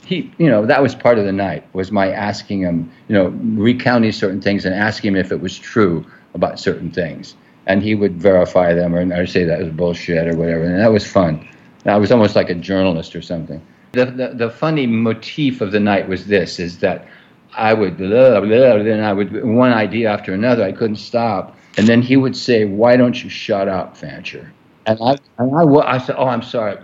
[0.07, 3.27] he, you know, that was part of the night was my asking him, you know,
[3.61, 7.93] recounting certain things and asking him if it was true about certain things, and he
[7.93, 11.45] would verify them or, or say that was bullshit or whatever, and that was fun.
[11.83, 13.61] And I was almost like a journalist or something.
[13.91, 17.05] The, the, the funny motif of the night was this: is that
[17.53, 20.63] I would blah, blah, then I would one idea after another.
[20.63, 24.53] I couldn't stop, and then he would say, "Why don't you shut up, Fancher?"
[24.85, 26.77] And I and I, I said, "Oh, I'm sorry."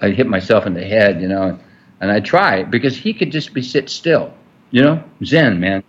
[0.00, 1.58] I hit myself in the head, you know.
[2.00, 4.32] And I try because he could just be sit still,
[4.70, 5.82] you know, Zen, man.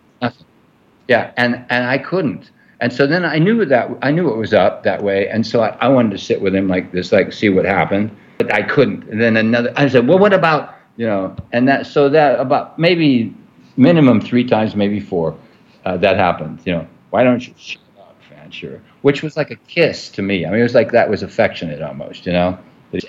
[1.08, 2.52] Yeah, and and I couldn't.
[2.80, 5.62] And so then I knew that I knew it was up that way, and so
[5.62, 8.62] I, I wanted to sit with him like this, like see what happened, but I
[8.62, 9.04] couldn't.
[9.10, 11.36] And then another, I said, well, what about you know?
[11.54, 13.34] And that so that about maybe
[13.78, 15.38] minimum three times, maybe four,
[15.86, 16.60] uh, that happened.
[16.66, 18.82] You know, why don't you shut up, Fancher?
[19.02, 20.46] Which was like a kiss to me.
[20.46, 22.60] I mean, it was like that was affectionate almost, you know.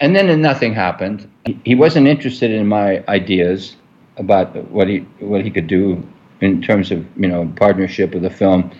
[0.00, 1.30] And then nothing happened.
[1.64, 3.76] He wasn't interested in my ideas
[4.16, 6.04] about what he what he could do
[6.40, 8.72] in terms of you know partnership with the film,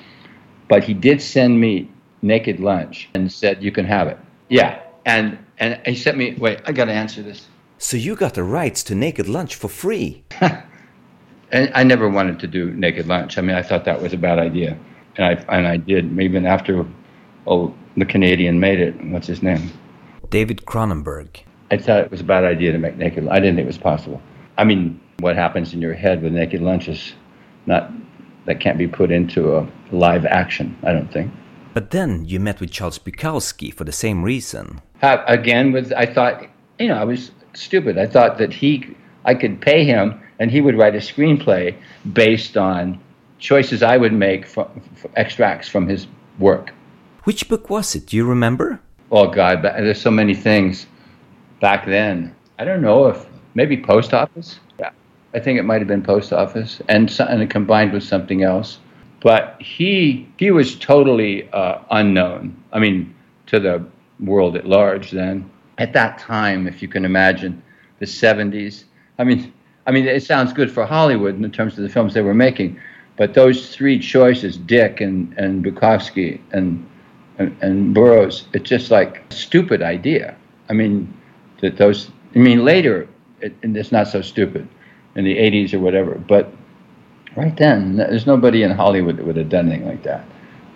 [0.69, 1.89] but he did send me
[2.23, 4.19] Naked Lunch and said you can have it.
[4.49, 6.35] Yeah, and and he sent me.
[6.35, 7.47] Wait, I got to answer this.
[7.79, 10.25] So you got the rights to Naked Lunch for free.
[11.53, 13.39] and I never wanted to do Naked Lunch.
[13.39, 14.77] I mean, I thought that was a bad idea,
[15.17, 16.85] and I and I did even after
[17.47, 18.95] oh the Canadian made it.
[19.05, 19.71] What's his name?
[20.31, 21.41] David Cronenberg.
[21.71, 23.29] I thought it was a bad idea to make Naked.
[23.29, 24.23] I didn't think it was possible.
[24.57, 27.13] I mean, what happens in your head with Naked Lunch is
[27.67, 27.91] not
[28.47, 30.77] that can't be put into a live action.
[30.83, 31.31] I don't think.
[31.75, 34.81] But then you met with Charles Bukowski for the same reason.
[35.03, 36.47] Uh, again, with I thought,
[36.79, 37.99] you know, I was stupid.
[37.99, 41.77] I thought that he, I could pay him, and he would write a screenplay
[42.13, 43.01] based on
[43.39, 46.07] choices I would make from, from extracts from his
[46.39, 46.73] work.
[47.25, 48.07] Which book was it?
[48.07, 48.81] Do you remember?
[49.11, 50.87] Oh God, there's so many things
[51.61, 52.35] back then.
[52.59, 54.61] I don't know if maybe post office.
[54.79, 54.91] Yeah,
[55.35, 58.79] I think it might have been post office, and and combined with something else.
[59.21, 62.63] But he he was totally uh, unknown.
[62.73, 63.15] I mean,
[63.47, 63.85] to the
[64.21, 65.11] world at large.
[65.11, 67.63] Then at that time, if you can imagine,
[68.01, 68.85] the '70s.
[69.19, 69.53] I mean,
[69.87, 72.79] I mean, it sounds good for Hollywood in terms of the films they were making,
[73.17, 76.87] but those three choices, Dick and and Bukowski and
[77.39, 80.37] and, and Burroughs, it's just like a stupid idea.
[80.69, 81.13] I mean,
[81.61, 83.09] that those, I mean, later,
[83.41, 84.69] it, it's not so stupid
[85.15, 86.53] in the 80s or whatever, but
[87.37, 90.25] right then, there's nobody in Hollywood that would have done anything like that.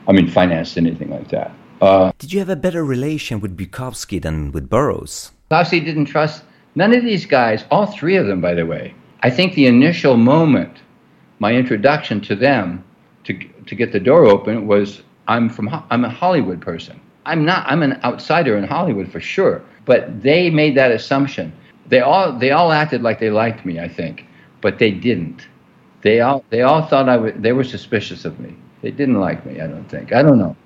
[0.08, 1.52] I mean, financed anything like that.
[1.80, 5.32] Uh, Did you have a better relation with Bukowski than with Burroughs?
[5.50, 6.44] Bukowski didn't trust
[6.74, 8.94] none of these guys, all three of them, by the way.
[9.22, 10.78] I think the initial moment,
[11.38, 12.84] my introduction to them
[13.24, 13.34] to,
[13.66, 17.00] to get the door open was I'm from I'm a Hollywood person.
[17.26, 19.62] I'm not I'm an outsider in Hollywood for sure.
[19.84, 21.52] But they made that assumption.
[21.88, 24.26] They all they all acted like they liked me, I think,
[24.60, 25.46] but they didn't.
[26.02, 28.56] They all they all thought I would they were suspicious of me.
[28.82, 30.12] They didn't like me, I don't think.
[30.12, 30.56] I don't know.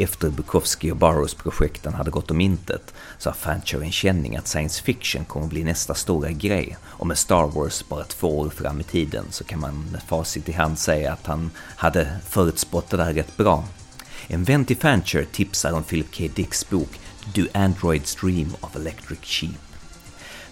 [0.00, 4.48] Efter Bukowski och Burroughs projekten hade gått om intet så har Fancher en känning att
[4.48, 8.80] science fiction kommer bli nästa stora grej och med Star Wars bara två år fram
[8.80, 12.96] i tiden så kan man med facit i hand säga att han hade förutspått det
[12.96, 13.64] där rätt bra.
[14.26, 16.24] En vän till Fancher tipsar om Philip K.
[16.34, 17.00] Dicks bok
[17.34, 19.58] Do Androids Dream of Electric Sheep.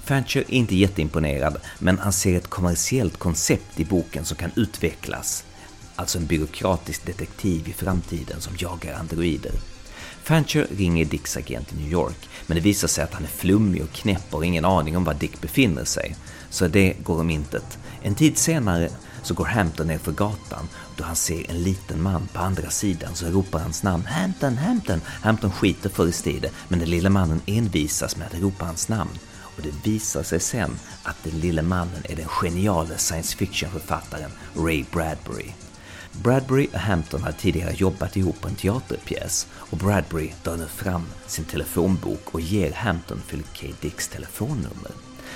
[0.05, 5.45] Fancher är inte jätteimponerad, men han ser ett kommersiellt koncept i boken som kan utvecklas.
[5.97, 9.53] Alltså en byråkratisk detektiv i framtiden som jagar androider.
[10.23, 13.83] Fancher ringer Dicks agent i New York, men det visar sig att han är flummig
[13.83, 16.17] och knäpp och har ingen aning om var Dick befinner sig.
[16.51, 17.79] Så det går om intet.
[18.03, 18.91] En tid senare
[19.23, 20.69] så går Hampton ner för gatan.
[20.97, 25.01] Då han ser en liten man på andra sidan så ropar hans namn Hampton, Hampton.
[25.07, 29.11] Hampton skiter för i det, men den lille mannen envisas med att ropa hans namn.
[29.57, 34.85] Och det visar sig sen att den lille mannen är den geniala science fiction-författaren Ray
[34.93, 35.53] Bradbury.
[36.23, 41.03] Bradbury och Hampton hade tidigare jobbat ihop på en teaterpjäs och Bradbury drar nu fram
[41.27, 43.67] sin telefonbok och ger Hampton Philip K.
[43.81, 44.91] Dicks telefonnummer.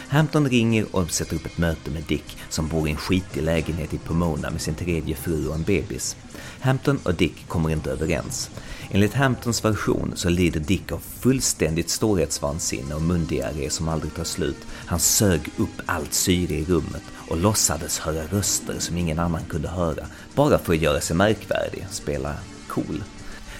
[0.08, 3.94] Hampton ringer och sätter upp ett möte med Dick som bor i en skitig lägenhet
[3.94, 6.16] i Pomona med sin tredje fru och en bebis.
[6.60, 8.50] Hampton och Dick kommer inte överens.
[8.90, 14.66] Enligt Hamptons version så lider Dick av fullständigt storhetsvansinne och mundiarré som aldrig tar slut.
[14.86, 19.68] Han sög upp allt syre i rummet och låtsades höra röster som ingen annan kunde
[19.68, 22.34] höra, bara för att göra sig märkvärdig, spela
[22.68, 23.02] cool.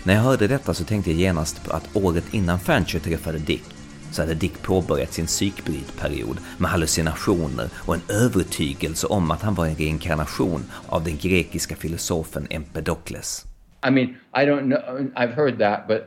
[0.04, 3.64] När jag hörde detta så tänkte jag genast på att året innan Fancher träffade Dick
[4.12, 9.66] så hade Dick påbörjat sin psykbrytperiod med hallucinationer och en övertygelse om att han var
[9.66, 13.44] en reinkarnation av den grekiska filosofen Empedokles.
[13.88, 15.11] I mean, I don't know.
[15.16, 16.00] I've heard that, but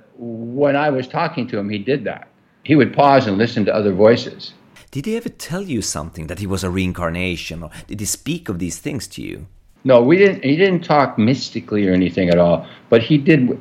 [0.57, 2.27] when I was talking to him, he did that.
[2.63, 4.53] He would pause and listen to other voices.
[4.93, 8.47] Did he ever tell you something that he was a reincarnation or did he speak
[8.47, 9.47] of these things to you?
[9.83, 10.43] No, we didn't.
[10.43, 12.67] He didn't talk mystically or anything at all.
[12.89, 13.59] But he did.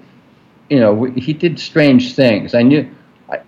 [0.68, 2.54] You know, he did strange things.
[2.54, 2.86] I knew,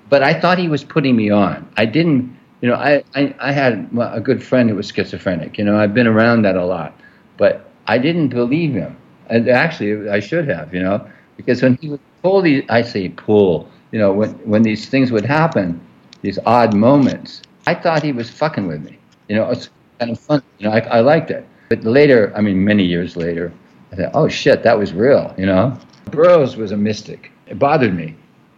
[0.09, 1.71] but I thought he was putting me on.
[1.77, 2.35] I didn't.
[2.63, 5.59] You know, I, I I had a good friend who was schizophrenic.
[5.59, 6.99] You know, I've been around that a lot,
[7.37, 8.97] but I didn't believe him.
[9.29, 10.73] And actually, I should have.
[10.73, 13.69] You know, because when he would pull these, I say pull.
[13.93, 15.79] You know, when when these things would happen,
[16.23, 18.99] these odd moments, I thought he was fucking with me.
[19.29, 20.43] You know, it's kind of fun.
[20.59, 21.47] You know, I, I liked it.
[21.69, 23.53] But later, I mean, many years later,
[23.93, 25.35] I thought, oh shit, that was real.
[25.39, 25.79] You know,
[26.11, 27.31] Burroughs was a mystic.
[27.47, 28.17] It bothered me.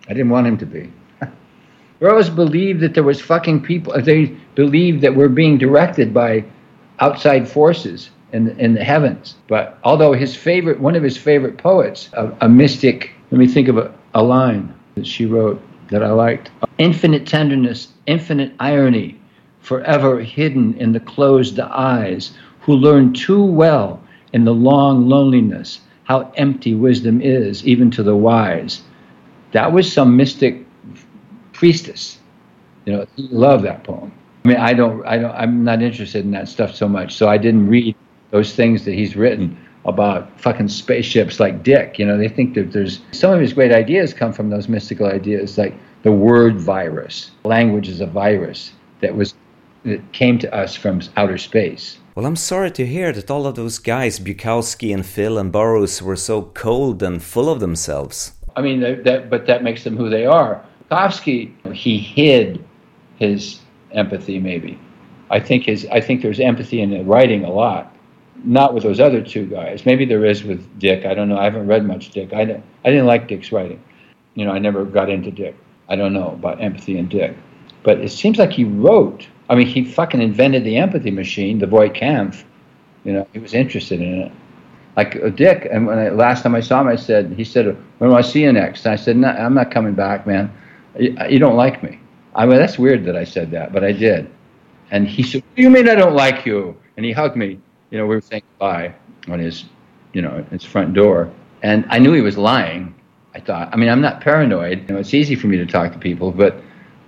[0.08, 0.92] I didn't want him to be.
[2.00, 3.92] Burroughs believed that there was fucking people.
[3.92, 6.44] Uh, they believed that we're being directed by
[6.98, 9.36] outside forces in in the heavens.
[9.48, 13.12] But although his favorite, one of his favorite poets, a, a mystic.
[13.30, 16.50] Let me think of a, a line that she wrote that I liked.
[16.78, 19.20] Infinite tenderness, infinite irony,
[19.60, 26.30] forever hidden in the closed eyes, who learn too well in the long loneliness how
[26.36, 28.82] empty wisdom is, even to the wise.
[29.52, 30.64] That was some mystic
[31.52, 32.18] priestess.
[32.84, 34.12] You know, he loved that poem.
[34.44, 37.28] I mean, I don't, I don't, I'm not interested in that stuff so much, so
[37.28, 37.96] I didn't read
[38.30, 41.98] those things that he's written about fucking spaceships like Dick.
[41.98, 45.06] You know, they think that there's some of his great ideas come from those mystical
[45.06, 45.74] ideas, like
[46.06, 47.32] the word virus.
[47.42, 49.34] Language is a virus that was
[49.84, 51.98] that came to us from outer space.
[52.14, 56.00] Well, I'm sorry to hear that all of those guys, Bukowski and Phil and Burroughs,
[56.00, 58.34] were so cold and full of themselves.
[58.54, 60.64] I mean, that, that but that makes them who they are.
[60.92, 62.64] Bukowski, he hid
[63.16, 63.58] his
[63.90, 64.38] empathy.
[64.38, 64.78] Maybe,
[65.30, 65.88] I think his.
[65.90, 67.92] I think there's empathy in the writing a lot.
[68.44, 69.84] Not with those other two guys.
[69.84, 71.04] Maybe there is with Dick.
[71.04, 71.38] I don't know.
[71.38, 72.32] I haven't read much Dick.
[72.32, 72.42] I,
[72.84, 73.82] I didn't like Dick's writing.
[74.36, 75.56] You know, I never got into Dick.
[75.88, 77.37] I don't know about empathy and Dick.
[77.83, 79.29] But it seems like he wrote.
[79.49, 82.44] I mean, he fucking invented the empathy machine, the Voight Kampff.
[83.05, 84.33] You know, he was interested in it.
[84.96, 87.66] Like Dick, and when I, last time I saw him, I said, he said,
[87.99, 90.51] "When will I see you next?" And I said, no, "I'm not coming back, man.
[90.99, 92.01] You, you don't like me."
[92.35, 94.31] I mean, that's weird that I said that, but I did.
[94.90, 97.61] And he said, "What do you mean I don't like you?" And he hugged me.
[97.90, 98.94] You know, we were saying goodbye
[99.29, 99.66] on his,
[100.14, 101.31] you know, his front door,
[101.62, 102.94] and I knew he was lying.
[103.37, 104.88] I thought, I mean, I'm not paranoid.
[104.88, 106.59] You know, it's easy for me to talk to people, but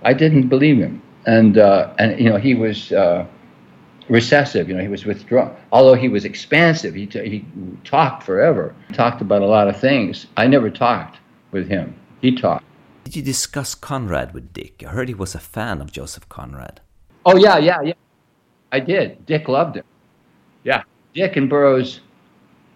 [0.03, 1.01] I didn't believe him.
[1.25, 3.25] And uh, and you know, he was uh,
[4.09, 4.69] recessive.
[4.69, 5.55] You know, he was withdrawn.
[5.71, 7.43] Although he was expansive, he t- he
[7.83, 8.75] talked forever.
[8.93, 10.27] Talked about a lot of things.
[10.37, 11.17] I never talked.
[11.51, 11.95] with him.
[12.21, 12.63] He talked.
[13.05, 14.83] Did you discuss Conrad with Dick?
[14.85, 16.79] I heard he was a fan of Joseph Conrad.
[17.25, 17.93] Oh yeah, yeah, yeah.
[18.71, 19.25] I did.
[19.25, 19.83] Dick loved him.
[20.63, 20.83] Yeah,
[21.15, 22.01] Dick and Burroughs.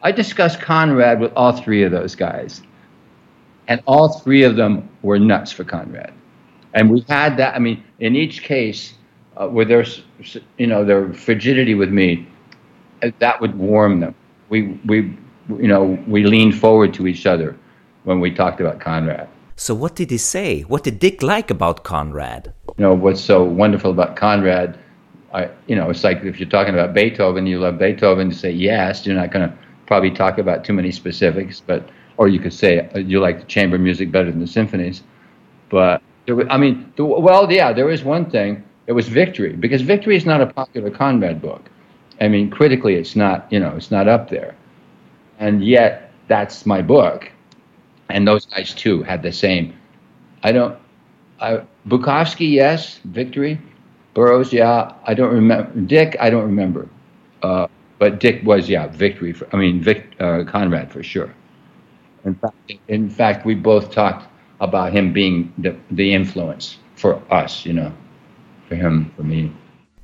[0.02, 2.63] I discussed Conrad with all three of those guys,
[3.67, 6.13] and all three of them were nuts for Conrad.
[6.73, 7.56] And we had that.
[7.56, 8.95] I mean, in each case,
[9.38, 10.04] uh, where there's,
[10.58, 12.28] you know, their frigidity with me,
[13.19, 14.15] that would warm them.
[14.49, 15.17] We, we,
[15.49, 17.58] you know, we leaned forward to each other
[18.04, 19.28] when we talked about Conrad.
[19.56, 20.62] So what did he say?
[20.62, 22.54] What did Dick like about Conrad?
[22.78, 24.80] You know, what's so wonderful about Conrad,
[25.34, 28.52] I, you know, it's like if you're talking about Beethoven, you love Beethoven, you say
[28.52, 32.54] yes, you're not going to probably talk about too many specifics, but, or you could
[32.54, 35.04] say uh, you like the chamber music better than the symphonies.
[35.69, 38.63] But, was, I mean, the, well, yeah, there is one thing.
[38.88, 41.69] It was Victory, because Victory is not a popular Conrad book.
[42.19, 44.56] I mean, critically, it's not, you know, it's not up there.
[45.39, 47.32] And yet, that's my book
[48.13, 49.73] and those guys too had the same.
[50.43, 50.78] I don't.
[51.39, 52.99] I, Bukowski, yes.
[53.06, 53.60] Victory.
[54.13, 54.93] Burroughs, yeah.
[55.06, 55.71] I don't remember.
[55.82, 56.88] Dick, I don't remember.
[57.41, 59.34] Uh, but Dick was, yeah, victory.
[59.34, 61.34] For, I mean, Vic, uh, Conrad for sure.
[62.25, 62.55] In fact,
[62.88, 64.23] in fact, we both talked
[64.57, 67.91] about him being the, the influence for us, you know,
[68.67, 69.49] for him, for me.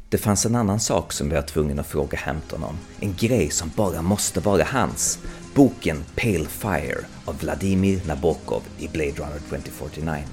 [0.10, 2.78] Det fanns en annan sak som vi var tvungna att fråga Hampton om.
[3.00, 5.20] En grej som bara måste vara hans.
[5.56, 10.24] Boken Pale Fire av Vladimir Nabokov i Blade Runner 2049.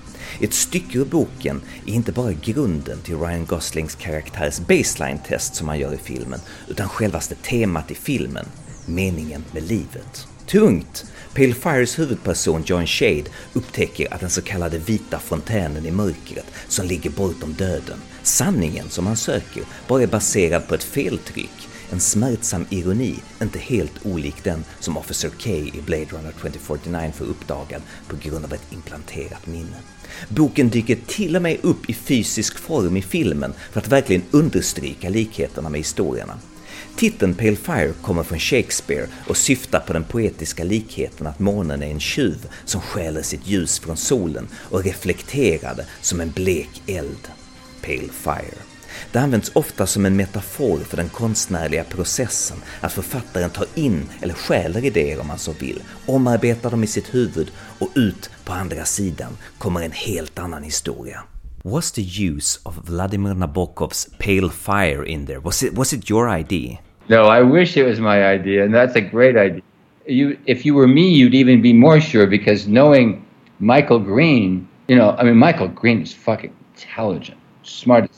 [0.41, 5.79] Ett stycke ur boken är inte bara grunden till Ryan Goslings karaktärs baseline-test som han
[5.79, 8.47] gör i filmen, utan självaste temat i filmen,
[8.87, 10.29] meningen med livet.
[10.47, 11.07] Tungt!
[11.37, 16.87] Pale Fires huvudperson John Shade upptäcker att den så kallade vita fontänen i mörkret som
[16.87, 22.67] ligger bortom döden, sanningen som han söker, bara är baserad på ett feltryck en smärtsam
[22.71, 28.17] ironi, inte helt olik den som Officer K i Blade Runner 2049 får uppdagad på
[28.23, 29.77] grund av ett implanterat minne.
[30.29, 35.09] Boken dyker till och med upp i fysisk form i filmen för att verkligen understryka
[35.09, 36.39] likheterna med historierna.
[36.97, 41.91] Titeln Pale Fire kommer från Shakespeare och syftar på den poetiska likheten att månen är
[41.91, 47.29] en tjuv som stjäler sitt ljus från solen och reflekterar det som en blek eld.
[47.83, 48.59] Pale Fire.
[49.13, 54.35] Det används ofta som en metafor för den konstnärliga processen att författaren tar in eller
[54.35, 58.85] stjäler idéer om man så vill, omarbetar dem i sitt huvud och ut på andra
[58.85, 61.23] sidan kommer en helt annan historia.
[61.63, 65.39] Was the use of Vladimir Nabokov's Pale Fire in there?
[65.39, 66.79] Was it was it your idea?
[67.09, 69.63] No, I wish it was my idea, and that's a great idea.
[70.07, 73.25] You, if you were me, you'd even be more sure because knowing
[73.59, 78.11] Michael Green, you know, I mean, Michael Green is fucking intelligent, smart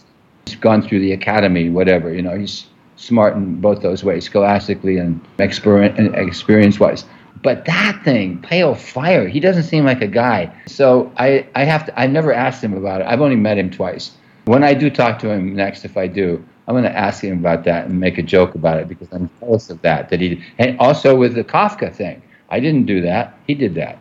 [0.48, 2.12] He's gone through the academy, whatever.
[2.12, 7.04] You know, he's smart in both those ways, scholastically and experience wise.
[7.42, 10.50] But that thing, pale fire, he doesn't seem like a guy.
[10.66, 12.00] So I, I have to.
[12.00, 13.06] I never asked him about it.
[13.06, 14.12] I've only met him twice.
[14.46, 17.38] When I do talk to him next, if I do, I'm going to ask him
[17.38, 20.10] about that and make a joke about it because I'm jealous of that.
[20.10, 23.36] That he and also with the Kafka thing, I didn't do that.
[23.48, 23.98] He did that,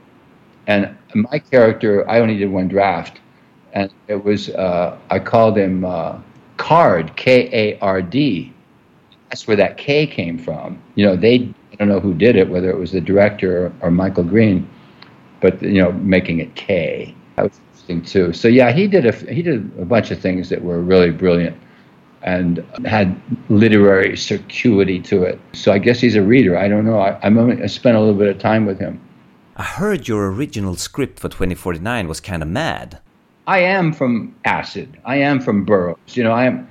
[0.68, 3.20] and my character, I only did one draft,
[3.74, 5.84] and it was uh, I called him.
[5.84, 6.20] Uh,
[6.58, 8.52] Card, K A R D.
[9.30, 10.82] That's where that K came from.
[10.96, 13.74] You know, they, I don't know who did it, whether it was the director or,
[13.82, 14.68] or Michael Green,
[15.40, 17.14] but, you know, making it K.
[17.36, 18.34] That was interesting too.
[18.34, 21.56] So, yeah, he did a, he did a bunch of things that were really brilliant
[22.24, 25.40] and had literary circuity to it.
[25.54, 26.58] So I guess he's a reader.
[26.58, 27.00] I don't know.
[27.00, 29.00] I, I'm only, I spent a little bit of time with him.
[29.56, 33.00] I heard your original script for 2049 was kind of mad.
[33.48, 35.00] I am from acid.
[35.06, 35.98] I am from Burroughs.
[36.16, 36.70] You know, I am.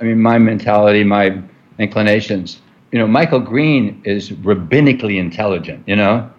[0.00, 1.42] I mean, my mentality, my
[1.78, 2.60] inclinations.
[2.92, 5.82] You know, Michael Green is rabbinically intelligent.
[5.88, 6.30] You know,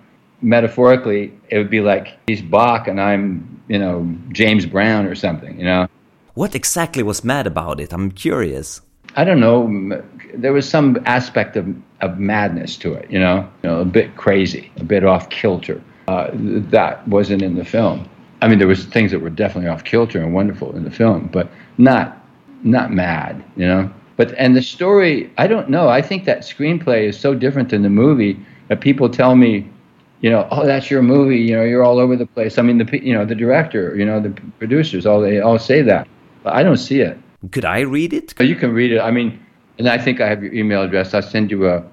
[0.41, 5.57] metaphorically, it would be like he's Bach and I'm, you know, James Brown or something.
[5.57, 5.87] You know.
[6.33, 7.91] What exactly was mad about it?
[7.93, 8.81] I'm curious.
[9.15, 10.01] I don't know.
[10.33, 11.67] There was some aspect of,
[11.99, 13.11] of madness to it.
[13.11, 15.81] You know, you know, a bit crazy, a bit off kilter.
[16.07, 18.09] Uh, that wasn't in the film.
[18.41, 21.29] I mean, there was things that were definitely off kilter and wonderful in the film,
[21.31, 22.17] but not
[22.63, 23.91] not mad, you know.
[24.17, 25.89] But and the story, I don't know.
[25.89, 29.69] I think that screenplay is so different than the movie that people tell me,
[30.21, 31.39] you know, oh, that's your movie.
[31.39, 32.57] You know, you're all over the place.
[32.57, 35.81] I mean, the you know the director, you know, the producers, all they all say
[35.83, 36.07] that,
[36.43, 37.17] but I don't see it.
[37.51, 38.39] Could I read it?
[38.39, 38.99] You can read it.
[38.99, 39.43] I mean,
[39.79, 41.13] and I think I have your email address.
[41.13, 41.83] I'll send you a.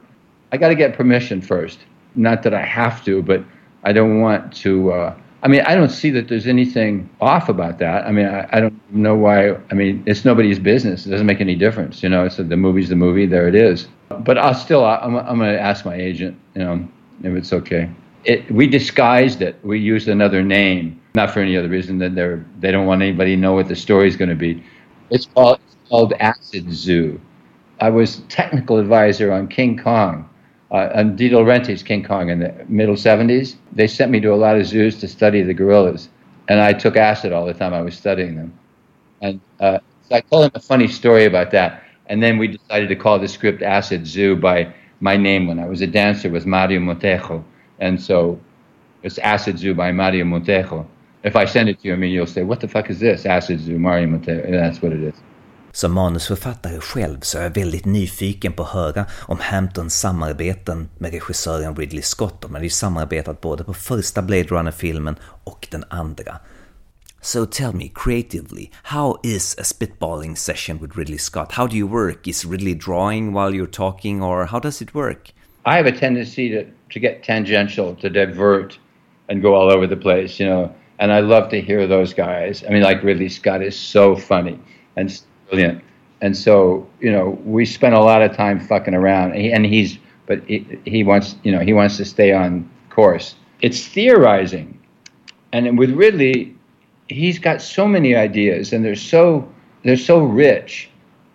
[0.53, 1.78] I got to get permission first.
[2.14, 3.44] Not that I have to, but
[3.84, 4.92] I don't want to.
[4.92, 8.05] Uh, I mean, I don't see that there's anything off about that.
[8.07, 9.55] I mean, I, I, don't know why.
[9.70, 11.07] I mean, it's nobody's business.
[11.07, 12.03] It doesn't make any difference.
[12.03, 13.24] You know, so the movie's the movie.
[13.26, 13.86] There it is.
[14.09, 16.88] But I'll still, I'm, I'm going to ask my agent, you know,
[17.22, 17.88] if it's okay.
[18.24, 19.59] it, we disguised it.
[19.62, 23.34] We used another name, not for any other reason than they're they don't want anybody
[23.34, 24.62] to know what the story is going to be.
[25.10, 27.20] It's called it's called Acid Zoo.
[27.80, 30.28] I was technical advisor on King Kong,
[30.70, 33.56] uh, on De Laurentiis King Kong in the middle '70s.
[33.72, 36.08] They sent me to a lot of zoos to study the gorillas,
[36.48, 38.52] and I took acid all the time I was studying them.
[39.20, 41.82] And uh, so I told him a funny story about that.
[42.06, 45.66] And then we decided to call the script Acid Zoo by my name when I
[45.66, 47.44] was a dancer was Mario Montejo.
[47.78, 48.40] And so
[49.02, 50.86] it's Acid Zoo by Mario Montejo.
[51.22, 53.26] If I send it to you, I mean, you'll say, what the fuck is this?
[53.26, 54.44] Acid Montejo.
[54.44, 55.14] And that's what it is.
[55.72, 61.12] Som manusförfattare själv så är jag väldigt nyfiken på att höra om Hamptons samarbeten med
[61.12, 62.42] regissören Ridley Scott.
[62.42, 66.36] De har ju samarbetat både på första Blade Runner-filmen och den andra.
[67.20, 71.52] So tell me creatively, how is a spitballing session with Ridley Scott?
[71.52, 72.28] How do you work?
[72.28, 75.32] Is Ridley drawing while you're talking, or how does it work?
[75.66, 78.78] I have a tendency to, to get tangential, to divert
[79.28, 80.70] and go all over the place, you know.
[80.99, 82.64] And I love to hear those guys.
[82.64, 84.59] I mean, like Ridley Scott is so funny
[84.96, 85.82] and brilliant.
[86.20, 89.34] And so, you know, we spend a lot of time fucking around.
[89.34, 93.36] And he's, but he, he wants, you know, he wants to stay on course.
[93.61, 94.78] It's theorizing.
[95.53, 96.57] And with Ridley,
[97.09, 99.51] he's got so many ideas, and they're so
[99.82, 100.90] they're so rich.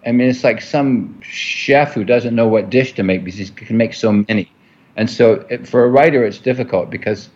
[0.06, 3.48] I mean, it's like some chef who doesn't know what dish to make because he
[3.48, 4.52] can make so many.
[4.96, 7.30] And so, it, for a writer, it's difficult because,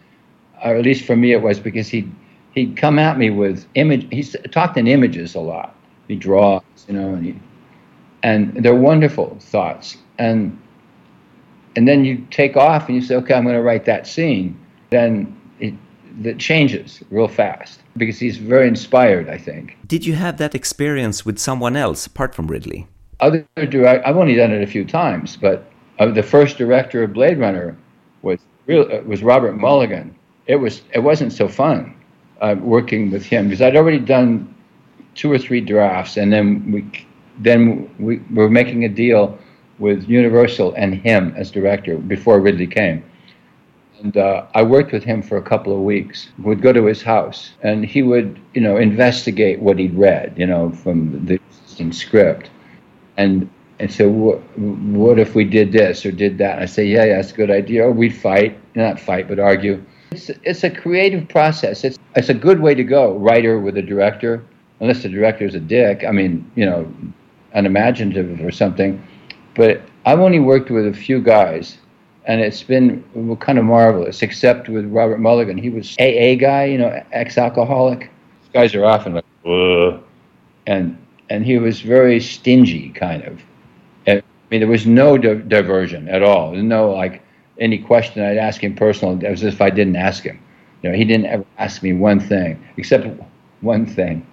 [0.64, 2.10] or at least for me, it was because he
[2.54, 4.08] he'd come at me with image.
[4.12, 5.76] He talked in images a lot.
[6.08, 7.40] He draws, you know, and he,
[8.24, 9.98] and they're wonderful thoughts.
[10.18, 10.60] And
[11.76, 14.60] and then you take off and you say, okay, I'm going to write that scene.
[14.90, 15.76] Then it,
[16.24, 19.78] it changes real fast because he's very inspired, I think.
[19.86, 22.88] Did you have that experience with someone else apart from Ridley?
[23.20, 27.14] Other direct, I've only done it a few times, but uh, the first director of
[27.14, 27.78] Blade Runner
[28.24, 30.16] was real, uh, was Robert Mulligan.
[30.48, 31.94] It was it wasn't so fun
[32.42, 34.54] uh, working with him because I'd already done
[35.16, 37.06] two or three drafts, and then we
[37.40, 39.38] then we were making a deal
[39.80, 43.04] with Universal and him as director before Ridley came.
[44.02, 46.30] And uh, I worked with him for a couple of weeks.
[46.40, 50.46] Would go to his house, and he would, you know, investigate what he'd read, you
[50.46, 52.50] know, from the existing script,
[53.18, 56.54] and and so what, what if we did this or did that?
[56.54, 57.86] And I say, yeah, yeah, that's a good idea.
[57.86, 59.84] Or we'd fight, not fight, but argue.
[60.12, 61.84] It's it's a creative process.
[61.84, 63.18] It's it's a good way to go.
[63.18, 64.44] Writer with a director,
[64.80, 66.04] unless the director's a dick.
[66.08, 66.92] I mean, you know,
[67.54, 69.06] unimaginative or something.
[69.56, 71.78] But I've only worked with a few guys
[72.28, 73.04] and it's been
[73.40, 74.22] kind of marvelous.
[74.22, 78.02] Except with Robert Mulligan, he was AA guy, you know, ex-alcoholic.
[78.02, 80.04] These guys are often like, Ugh.
[80.68, 80.98] and
[81.30, 83.42] and he was very stingy, kind of.
[84.08, 86.54] I mean, there was no di- diversion at all.
[86.54, 87.22] No like
[87.60, 89.26] any question I'd ask him personally.
[89.26, 90.40] It was as if I didn't ask him.
[90.84, 93.08] You know, he didn't ever ask me one thing, except
[93.62, 94.26] one thing.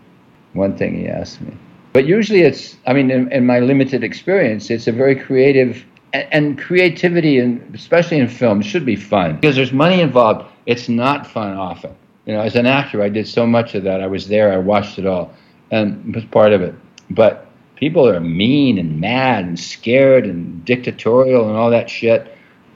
[0.53, 1.57] One thing he asked me.
[1.93, 2.77] But usually, it's.
[2.87, 8.19] I mean, in, in my limited experience, it's a very creative and, creativity, and especially
[8.19, 10.47] in film, should be fun because there's money involved.
[10.67, 11.95] It's not fun often.
[12.27, 14.01] You know, as an actor, I did so much of that.
[14.01, 14.53] I was there.
[14.53, 15.33] I watched it all,
[15.71, 16.75] and was part of it.
[17.11, 17.47] But
[17.77, 22.34] people are mean and mad and scared and dictatorial and all that shit.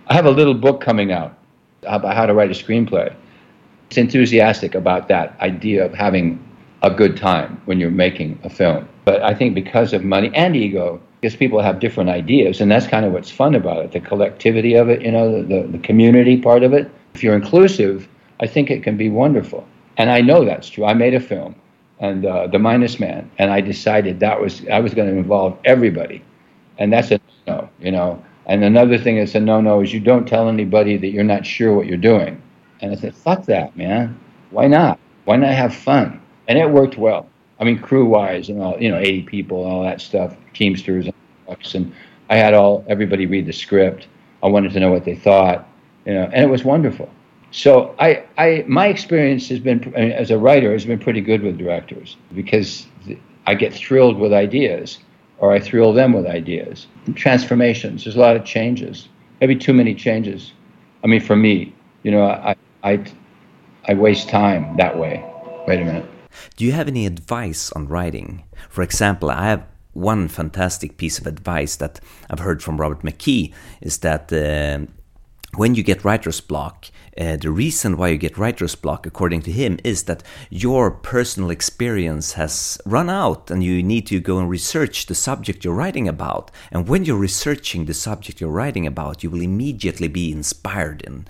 [0.09, 1.37] I have a little book coming out
[1.83, 3.15] about how to write a screenplay.
[3.89, 6.43] It's enthusiastic about that idea of having
[6.83, 8.89] a good time when you're making a film.
[9.05, 12.87] But I think because of money and ego, because people have different ideas, and that's
[12.87, 16.41] kind of what's fun about it the collectivity of it, you know, the, the community
[16.41, 16.91] part of it.
[17.15, 18.09] If you're inclusive,
[18.41, 19.67] I think it can be wonderful.
[19.97, 20.85] And I know that's true.
[20.85, 21.55] I made a film,
[21.99, 25.59] and uh, The Minus Man, and I decided that was I was going to involve
[25.65, 26.23] everybody,
[26.79, 28.23] and that's a no, you know.
[28.49, 31.75] And another thing that's a no-no is you don't tell anybody that you're not sure
[31.75, 32.41] what you're doing.
[32.81, 34.19] And I said, fuck that, man.
[34.51, 34.99] Why not?
[35.27, 36.21] Why not have fun?
[36.49, 37.29] And it worked well.
[37.61, 41.15] I mean, crew-wise and all, you know, 80 people and all that stuff, Teamsters and
[41.47, 41.93] trucks, and
[42.31, 44.09] I had all everybody read the script.
[44.43, 45.69] I wanted to know what they thought,
[46.07, 47.11] you know, and it was wonderful.
[47.51, 51.59] So I, I, my experience has been as a writer has been pretty good with
[51.59, 52.87] directors because
[53.47, 54.99] I get thrilled with ideas,
[55.39, 56.87] or I thrill them with ideas.
[57.15, 58.05] Transformations.
[58.05, 59.09] There's a lot of changes.
[59.41, 60.53] Maybe too many changes.
[61.05, 61.73] I mean, for me,
[62.03, 63.05] you know, I, I,
[63.87, 65.25] I waste time that way.
[65.67, 66.05] Wait a minute.
[66.57, 68.45] Do you have any advice on writing?
[68.69, 73.53] For example, I have one fantastic piece of advice that I've heard from Robert McKee
[73.81, 74.87] is that uh,
[75.57, 76.87] when you get writer's block,
[77.19, 81.51] uh, the reason why you get writer's block, according to him, is that your personal
[81.51, 86.07] experience has run out and you need to go and research the subject you're writing
[86.07, 86.51] about.
[86.71, 91.29] And when you're researching the subject you're writing about, you will immediately be inspired and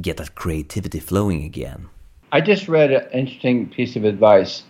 [0.00, 1.88] get that creativity flowing again?
[2.32, 4.64] I just read an interesting piece of advice,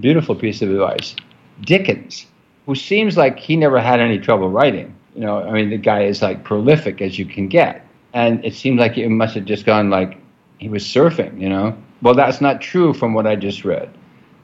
[0.00, 1.16] beautiful piece of advice.
[1.62, 2.26] Dickens,
[2.66, 4.94] who seems like he never had any trouble writing.
[5.14, 7.85] You know, I mean, the guy is like prolific as you can get.
[8.16, 10.16] And it seemed like it must have just gone like
[10.56, 11.76] he was surfing, you know?
[12.00, 13.90] Well, that's not true from what I just read.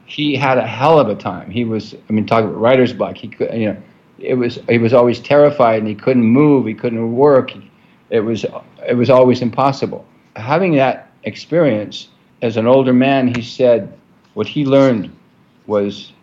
[0.05, 1.49] He had a hell of a time.
[1.49, 3.17] He was, I mean, talk about writer's block.
[3.17, 3.83] He could, you know,
[4.19, 6.67] it was he was always terrified and he couldn't move.
[6.67, 7.51] He couldn't work.
[8.11, 8.45] It was
[8.87, 10.05] it was always impossible.
[10.35, 12.09] Having that experience
[12.43, 13.97] as an older man, he said
[14.35, 15.15] what he learned
[15.65, 16.13] was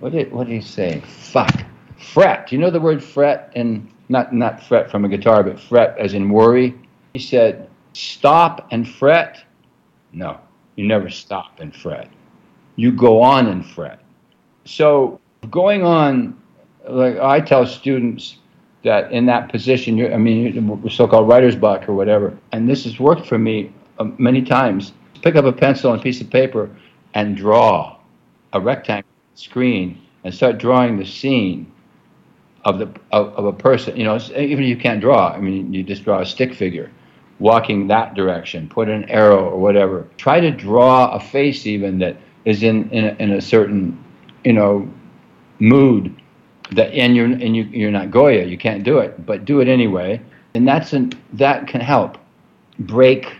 [0.00, 1.02] what did what did he say?
[1.06, 1.62] Fuck,
[1.98, 2.48] fret.
[2.48, 3.52] Do you know the word fret?
[3.54, 6.74] And not not fret from a guitar, but fret as in worry.
[7.16, 9.42] He said, stop and fret.
[10.12, 10.38] No,
[10.74, 12.10] you never stop and fret.
[12.76, 14.00] You go on and fret.
[14.66, 16.38] So going on,
[16.86, 18.36] like I tell students
[18.84, 23.00] that in that position, you're I mean, so-called writer's block or whatever, and this has
[23.00, 24.92] worked for me uh, many times.
[25.22, 26.68] Pick up a pencil and a piece of paper
[27.14, 27.96] and draw
[28.52, 31.72] a rectangle screen and start drawing the scene
[32.66, 33.96] of the of, of, a person.
[33.96, 36.90] You know, even if you can't draw, I mean, you just draw a stick figure
[37.38, 38.68] walking that direction.
[38.68, 40.08] Put an arrow or whatever.
[40.16, 44.02] Try to draw a face even that is in in a, in a certain
[44.44, 44.88] you know
[45.58, 46.14] mood
[46.72, 48.44] that and you're and you you're not Goya.
[48.44, 50.20] You can't do it, but do it anyway.
[50.54, 52.18] And that's an that can help
[52.78, 53.36] break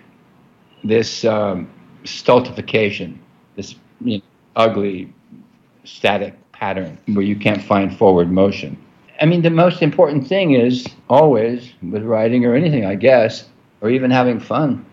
[0.85, 1.71] this um,
[2.05, 3.21] stultification,
[3.57, 4.25] this you know,
[4.57, 5.13] ugly
[5.85, 8.77] static pattern where you can't find forward motion.
[9.21, 13.49] I mean, the most important thing is always with writing or anything, I guess,
[13.81, 14.85] or even having fun,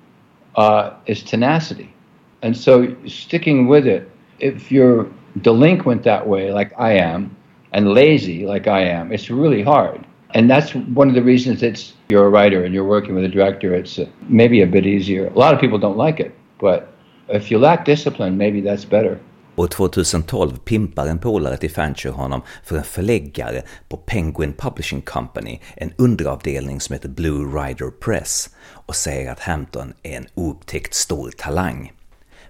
[0.56, 1.94] uh, is tenacity.
[2.42, 5.10] And so sticking with it, if you're
[5.42, 7.36] delinquent that way, like I am,
[7.72, 10.06] and lazy like I am, it's really hard.
[10.36, 13.28] And that's one of the reasons it's you're a writer and you're working with a
[13.30, 15.28] director, it's uh, maybe a bit easier.
[15.28, 16.94] A lot of people don't like it, but
[17.30, 19.20] if you lack discipline, maybe that's better.
[19.56, 25.60] År 2012 pimpar en polare till Fancher honom för en förläggare på Penguin Publishing Company,
[25.76, 28.50] en underavdelning som heter Blue Rider Press,
[28.86, 31.92] och säger att Hampton är en oupptäckt stor talang.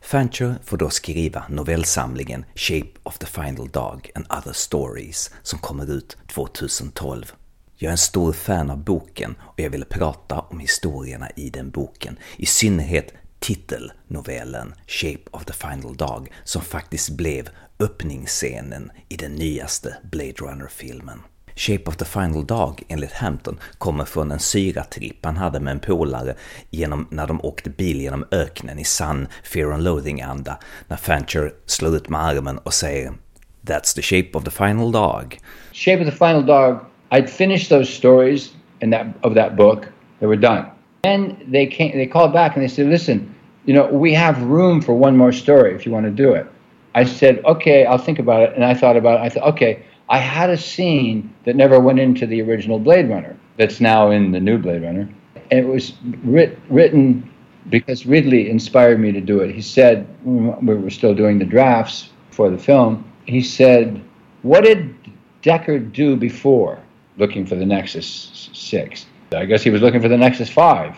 [0.02, 5.92] Fancher får då skriva novellsamlingen Shape of the Final Dog and Other Stories som kommer
[5.92, 7.34] ut 2012.
[7.76, 11.70] Jag är en stor fan av boken och jag ville prata om historierna i den
[11.70, 13.14] boken, i synnerhet
[13.44, 21.20] titelnovellen Shape of the Final Dog som faktiskt blev öppningsscenen i den nyaste Blade Runner-filmen.
[21.56, 25.80] Shape of the Final Dog, enligt Hampton, kommer från en syratripp han hade med en
[25.80, 26.36] polare
[26.70, 31.96] genom, när de åkte bil genom öknen i sann Fear and Loathing-anda, när Fancher slår
[31.96, 33.14] ut med armen och säger
[33.62, 35.38] “That's the shape of the final dog”.
[35.72, 36.80] Shape of the final dog,
[37.10, 39.80] I'd finished those stories in that, of that book,
[40.20, 40.73] they were done.
[41.04, 43.36] And they came, they called back and they said, listen,
[43.66, 46.48] you know, we have room for one more story if you want to do it.
[46.96, 48.54] I said, okay, I'll think about it.
[48.56, 49.24] And I thought about it.
[49.24, 53.38] I thought, okay, I had a scene that never went into the original Blade Runner
[53.58, 55.10] that's now in the new Blade Runner.
[55.52, 55.94] And it was
[56.24, 57.30] writ- written
[57.70, 59.54] because Ridley inspired me to do it.
[59.54, 64.02] He said, mm, we were still doing the drafts for the film, he said,
[64.42, 64.96] What did
[65.42, 66.80] Deckard do before
[67.18, 69.06] looking for the Nexus 6?
[69.34, 70.96] I guess he was looking for the Nexus 5.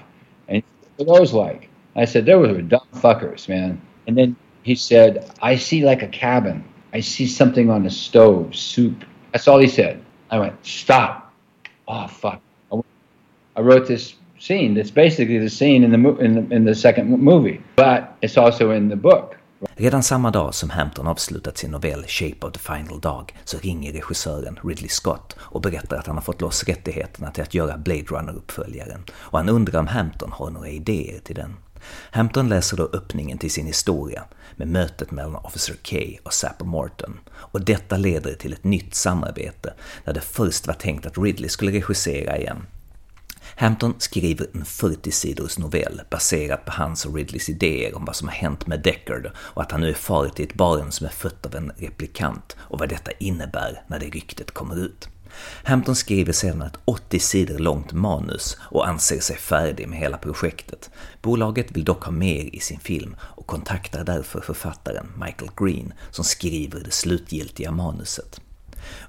[0.47, 0.63] And
[0.97, 1.69] what those like?
[1.95, 3.81] I said, Those were dumb fuckers, man.
[4.07, 6.63] And then he said, I see like a cabin.
[6.93, 9.03] I see something on the stove, soup.
[9.31, 10.03] That's all he said.
[10.29, 11.33] I went, Stop.
[11.87, 12.41] Oh, fuck.
[13.55, 17.09] I wrote this scene that's basically the scene in the, in the, in the second
[17.09, 19.37] movie, but it's also in the book.
[19.75, 23.93] Redan samma dag som Hampton avslutat sin novell Shape of the Final Dog så ringer
[23.93, 28.01] regissören Ridley Scott och berättar att han har fått loss rättigheterna till att göra Blade
[28.01, 29.03] Runner-uppföljaren.
[29.13, 31.55] Och han undrar om Hampton har några idéer till den.
[32.11, 34.23] Hampton läser då öppningen till sin historia
[34.55, 37.19] med mötet mellan Officer K och Sapper Morton.
[37.33, 39.73] Och detta leder till ett nytt samarbete
[40.05, 42.65] där det först var tänkt att Ridley skulle regissera igen.
[43.57, 48.35] Hampton skriver en 40-sidors novell baserad på hans och Ridleys idéer om vad som har
[48.35, 51.45] hänt med Deckard och att han nu är far till ett barn som är fött
[51.45, 55.09] av en replikant och vad detta innebär när det ryktet kommer ut.
[55.63, 60.89] Hampton skriver sedan ett 80 sidor långt manus och anser sig färdig med hela projektet.
[61.21, 66.25] Bolaget vill dock ha mer i sin film och kontaktar därför författaren Michael Green som
[66.25, 68.41] skriver det slutgiltiga manuset.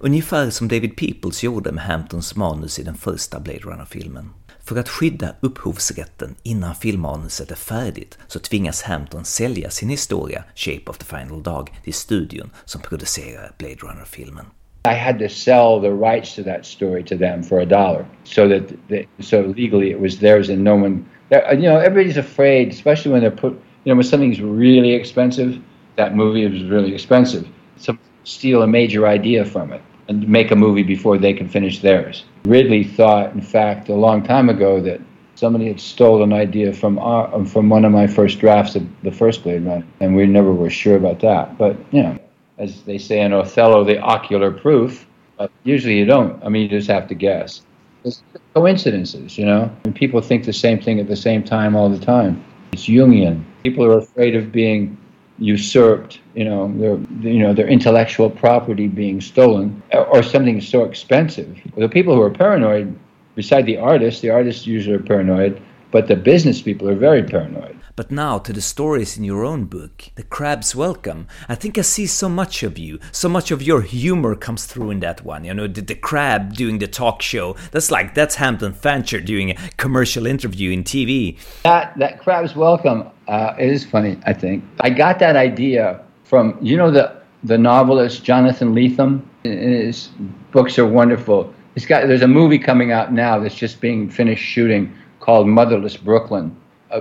[0.01, 4.31] Ungefär som David Peoples gjorde med Hamptons manus i den första Blade Runner-filmen.
[4.64, 10.83] För att skydda upphovsrätten innan filmmanuset är färdigt så tvingas Hampton sälja sin historia Shape
[10.87, 14.45] of the Final Dog till studion som producerar Blade Runner-filmen.
[14.89, 18.49] I had to sell the rights to that story to them for a dollar, so
[18.49, 23.12] that they, so legally it was theirs, and no one You know, everybody's afraid, especially
[23.12, 23.53] when they're put.
[23.85, 25.59] You know, when something's really expensive.
[25.97, 27.47] That movie was really expensive.
[27.79, 31.81] Some steal a major idea from it and make a movie before they can finish
[31.81, 32.24] theirs.
[32.45, 35.01] Ridley thought, in fact, a long time ago that
[35.37, 38.87] somebody had stolen an idea from our, um, from one of my first drafts of
[39.03, 41.57] the first Blade Runner, and we never were sure about that.
[41.57, 42.18] But you know,
[42.59, 45.07] as they say in Othello, the ocular proof.
[45.39, 46.43] But usually you don't.
[46.43, 47.62] I mean, you just have to guess.
[48.05, 48.22] It's
[48.55, 49.70] coincidences, you know.
[49.85, 52.43] And people think the same thing at the same time all the time.
[52.72, 53.45] It's Jungian.
[53.62, 54.97] People are afraid of being
[55.39, 56.97] usurped, you know, their
[57.30, 61.59] you know their intellectual property being stolen, or something so expensive.
[61.76, 62.99] The people who are paranoid,
[63.34, 65.61] beside the artists, the artists usually are paranoid,
[65.91, 67.76] but the business people are very paranoid.
[67.97, 71.28] But now to the stories in your own book, The Crab's Welcome.
[71.49, 74.90] I think I see so much of you, so much of your humor comes through
[74.90, 75.47] in that one.
[75.47, 77.57] You know, the, the crab doing the talk show.
[77.70, 81.38] That's like that's Hampton Fancher doing a commercial interview in TV.
[81.62, 84.20] That that crab's welcome uh, is funny.
[84.26, 89.22] I think I got that idea from you know the the novelist Jonathan Lethem.
[89.42, 90.11] His
[90.51, 91.55] books are wonderful.
[91.72, 95.97] He's got there's a movie coming out now that's just being finished shooting called Motherless
[95.97, 96.55] Brooklyn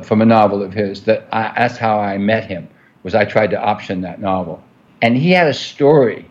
[0.03, 1.03] from a novel of his.
[1.03, 2.67] That I, that's how I met him.
[3.03, 4.63] Was I tried to option that novel,
[5.01, 6.29] and he had a story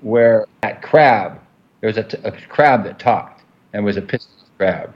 [0.00, 1.40] where that crab
[1.82, 4.94] there was a, t- a crab that talked and was a pistol crab,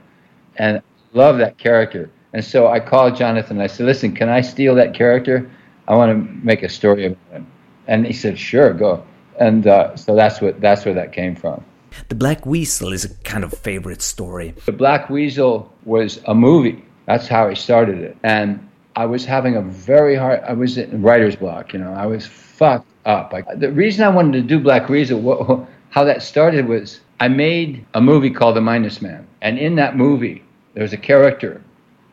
[0.55, 0.81] and I
[1.17, 2.09] love that character.
[2.33, 3.57] And so I called Jonathan.
[3.57, 5.49] and I said, "Listen, can I steal that character?
[5.87, 7.47] I want to make a story about him."
[7.87, 9.03] And he said, "Sure, go."
[9.37, 11.63] And uh, so that's what that's where that came from.
[12.07, 14.53] The Black Weasel is a kind of favorite story.
[14.65, 16.85] The Black Weasel was a movie.
[17.07, 18.17] That's how I started it.
[18.23, 22.05] And I was having a very hard, I was in writer's block, you know, I
[22.05, 23.33] was fucked up.
[23.33, 27.29] I, the reason I wanted to do Black Weasel, what, how that started was I
[27.29, 29.25] made a movie called The Minus Man.
[29.41, 30.43] And in that movie,
[30.73, 31.61] there was a character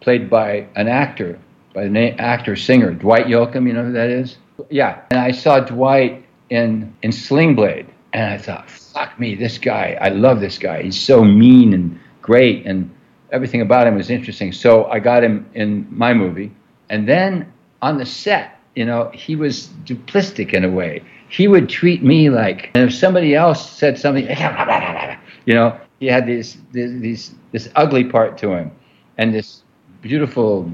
[0.00, 1.38] played by an actor,
[1.74, 4.36] by name, actor singer, Dwight Yoakam, you know who that is?
[4.70, 5.00] Yeah.
[5.10, 7.86] And I saw Dwight in, in Sling Blade.
[8.12, 10.82] And I thought, fuck me, this guy, I love this guy.
[10.82, 12.88] He's so mean and great, and
[13.34, 14.52] everything about him was interesting.
[14.52, 16.52] So I got him in my movie.
[16.88, 21.02] And then on the set, you know, he was duplistic in a way.
[21.28, 24.24] He would treat me like, and if somebody else said something,
[25.46, 28.70] you know, he had this, this, this, this ugly part to him
[29.18, 29.64] and this
[30.00, 30.70] beautiful,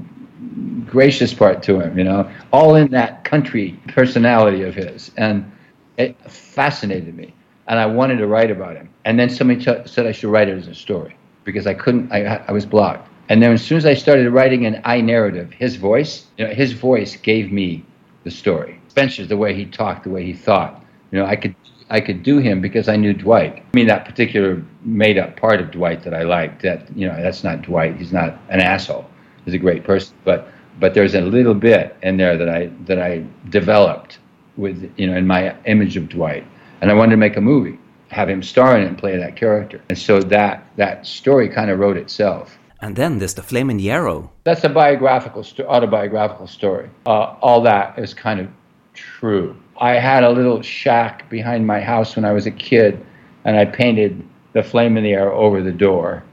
[0.85, 5.09] gracious part to him, you know, all in that country personality of his.
[5.17, 5.51] And
[5.97, 7.33] it fascinated me,
[7.67, 8.89] and I wanted to write about him.
[9.05, 12.11] And then somebody t- said I should write it as a story because I couldn't.
[12.11, 13.07] I, I was blocked.
[13.29, 16.53] And then as soon as I started writing an I narrative, his voice, you know,
[16.53, 17.85] his voice gave me
[18.23, 18.79] the story.
[18.89, 20.83] Spencer's the way he talked, the way he thought.
[21.11, 21.55] You know, I could
[21.89, 23.57] I could do him because I knew Dwight.
[23.57, 26.61] I mean, that particular made up part of Dwight that I liked.
[26.63, 27.97] That you know, that's not Dwight.
[27.97, 29.09] He's not an asshole.
[29.45, 30.47] He's a great person, but
[30.79, 34.19] but there's a little bit in there that I that I developed
[34.57, 36.45] with you know in my image of Dwight,
[36.81, 37.77] and I wanted to make a movie,
[38.11, 41.71] have him star in it and play that character, and so that that story kind
[41.71, 42.57] of wrote itself.
[42.81, 44.31] And then there's The Flame in the Arrow.
[44.43, 46.89] That's a biographical, sto- autobiographical story.
[47.05, 48.47] Uh, all that is kind of
[48.95, 49.55] true.
[49.79, 53.05] I had a little shack behind my house when I was a kid,
[53.45, 56.23] and I painted the flame in the arrow over the door.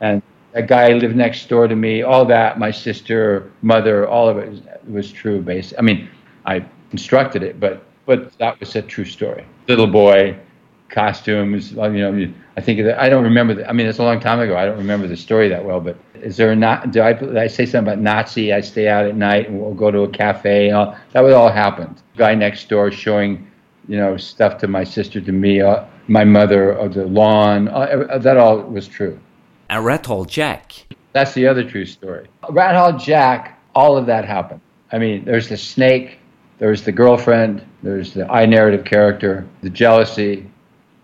[0.00, 0.22] And
[0.54, 2.02] a guy lived next door to me.
[2.02, 5.42] All that, my sister, mother, all of it was, was true.
[5.42, 6.08] Basically, I mean,
[6.46, 9.44] I constructed it, but but that was a true story.
[9.68, 10.38] Little boy,
[10.88, 11.72] costumes.
[11.72, 13.54] You know, I think that I don't remember.
[13.54, 14.56] The, I mean, it's a long time ago.
[14.56, 15.80] I don't remember the story that well.
[15.80, 16.90] But is there a not?
[16.90, 18.52] Do I, I say something about Nazi?
[18.52, 20.70] I stay out at night and we'll go to a cafe.
[20.70, 21.96] All, that would all happen.
[22.16, 23.50] Guy next door showing,
[23.88, 27.68] you know, stuff to my sister, to me, uh, my mother, of the lawn.
[27.68, 29.18] Uh, that all was true.
[29.68, 30.86] And Rat Hole Jack.
[31.12, 32.28] That's the other true story.
[32.50, 34.60] Rat Hole Jack, all of that happened.
[34.92, 36.18] I mean, there's the snake,
[36.58, 40.48] there's the girlfriend, there's the I narrative character, the jealousy,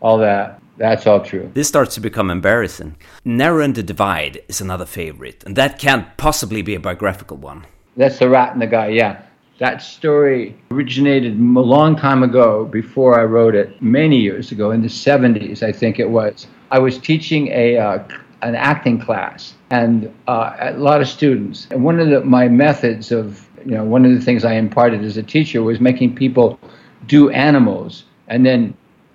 [0.05, 0.61] all that.
[0.77, 1.51] That's all true.
[1.55, 2.97] This starts to become embarrassing.
[3.25, 7.65] Narrowing the Divide is another favorite, and that can't possibly be a biographical one.
[7.97, 9.23] That's the rat and the guy, yeah.
[9.61, 14.83] That story originated a long time ago before I wrote it, many years ago, in
[14.83, 16.49] the 70s, I think it was.
[16.71, 18.05] I was teaching a, uh,
[18.43, 21.69] an acting class and uh, a lot of students.
[21.71, 25.03] And one of the, my methods of, you know, one of the things I imparted
[25.05, 26.59] as a teacher was making people
[27.07, 28.75] do animals and then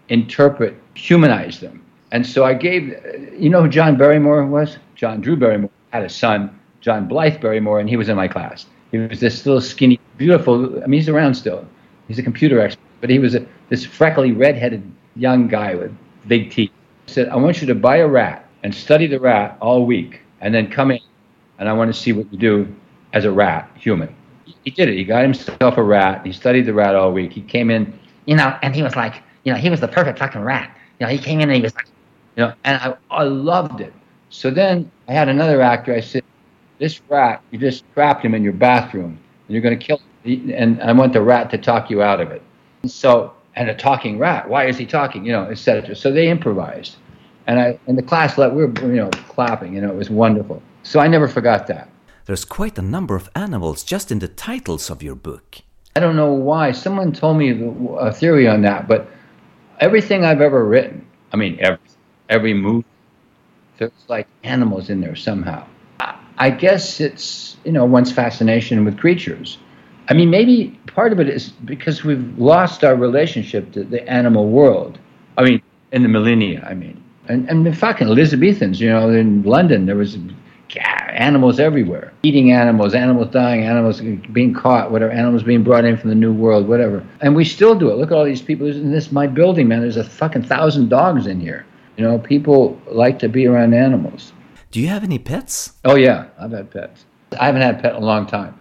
[0.09, 1.83] interpret, humanize them.
[2.11, 2.95] And so I gave,
[3.37, 4.77] you know who John Barrymore was?
[4.95, 8.65] John Drew Barrymore had a son, John Blythe Barrymore, and he was in my class.
[8.91, 11.65] He was this little skinny, beautiful, I mean, he's around still.
[12.07, 14.83] He's a computer expert, but he was a, this freckly, redheaded
[15.15, 15.95] young guy with
[16.27, 16.71] big teeth.
[17.07, 20.21] I said, I want you to buy a rat and study the rat all week
[20.41, 20.99] and then come in
[21.59, 22.75] and I want to see what you do
[23.13, 24.15] as a rat, human.
[24.63, 24.97] He did it.
[24.97, 26.25] He got himself a rat.
[26.25, 27.31] He studied the rat all week.
[27.31, 30.19] He came in, you know, and he was like, you know, he was the perfect
[30.19, 30.75] fucking rat.
[30.99, 31.87] You know, he came in and he was like,
[32.35, 33.93] you know, and I, I loved it.
[34.29, 35.93] So then I had another actor.
[35.93, 36.23] I said,
[36.77, 39.17] this rat, you just trapped him in your bathroom,
[39.47, 40.51] and you're going to kill him.
[40.51, 42.41] And I want the rat to talk you out of it.
[42.83, 44.49] And So, and a talking rat.
[44.49, 45.25] Why is he talking?
[45.25, 45.95] You know, etc.
[45.95, 46.95] So they improvised,
[47.47, 49.73] and I and the class let we were you know clapping.
[49.73, 50.61] You know, it was wonderful.
[50.83, 51.89] So I never forgot that.
[52.25, 55.61] There's quite a number of animals just in the titles of your book.
[55.95, 56.71] I don't know why.
[56.71, 57.59] Someone told me
[57.99, 59.09] a theory on that, but
[59.79, 61.79] everything I've ever written, I mean, every,
[62.29, 62.85] every movie,
[63.77, 65.65] there's like animals in there somehow.
[65.99, 69.57] I, I guess it's, you know, one's fascination with creatures.
[70.09, 74.49] I mean, maybe part of it is because we've lost our relationship to the animal
[74.49, 74.99] world.
[75.37, 75.61] I mean,
[75.91, 77.01] in the millennia, I mean.
[77.27, 80.17] And, and the fucking Elizabethans, you know, in London, there was
[81.09, 82.13] animals everywhere.
[82.23, 84.01] Eating animals, animals dying, animals
[84.31, 87.05] being caught, whatever, animals being brought in from the New World, whatever.
[87.21, 87.97] And we still do it.
[87.97, 88.67] Look at all these people.
[88.67, 91.65] In this my building, man, there's a fucking thousand dogs in here.
[91.97, 94.31] You know, people like to be around animals.
[94.71, 95.73] Do you have any pets?
[95.83, 97.05] Oh yeah, I've had pets.
[97.39, 98.59] I haven't had a pet in a long time,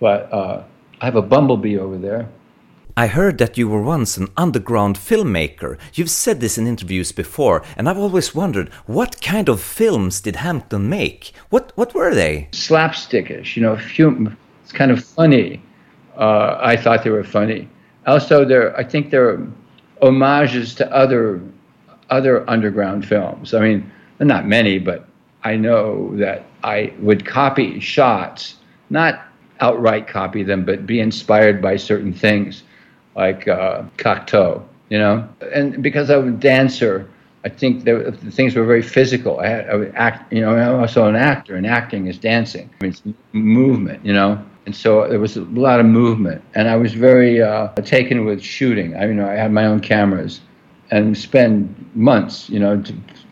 [0.00, 0.64] but uh,
[1.00, 2.28] I have a bumblebee over there.
[2.98, 5.78] I heard that you were once an underground filmmaker.
[5.94, 10.34] You've said this in interviews before, and I've always wondered what kind of films did
[10.34, 11.30] Hampton make?
[11.48, 12.48] What what were they?
[12.50, 15.62] slapstickish, you know, hum- it's kind of funny.
[16.16, 17.68] Uh, I thought they were funny.
[18.08, 19.46] Also, there, I think there are
[20.02, 21.40] homages to other
[22.10, 23.54] other underground films.
[23.54, 25.06] I mean, not many, but
[25.44, 28.56] I know that I would copy shots,
[28.90, 29.22] not
[29.60, 32.64] outright copy them, but be inspired by certain things,
[33.18, 35.28] like uh, Cocteau, you know.
[35.52, 37.10] And because I was a dancer,
[37.44, 39.40] I think the, things were very physical.
[39.40, 40.56] I, had, I would act, you know.
[40.56, 42.70] I'm also an actor, and acting is dancing.
[42.80, 43.02] I mean, it's
[43.32, 44.42] movement, you know.
[44.66, 48.40] And so there was a lot of movement, and I was very uh, taken with
[48.42, 48.96] shooting.
[48.96, 50.40] I, you know, I had my own cameras,
[50.90, 52.82] and spend months, you know,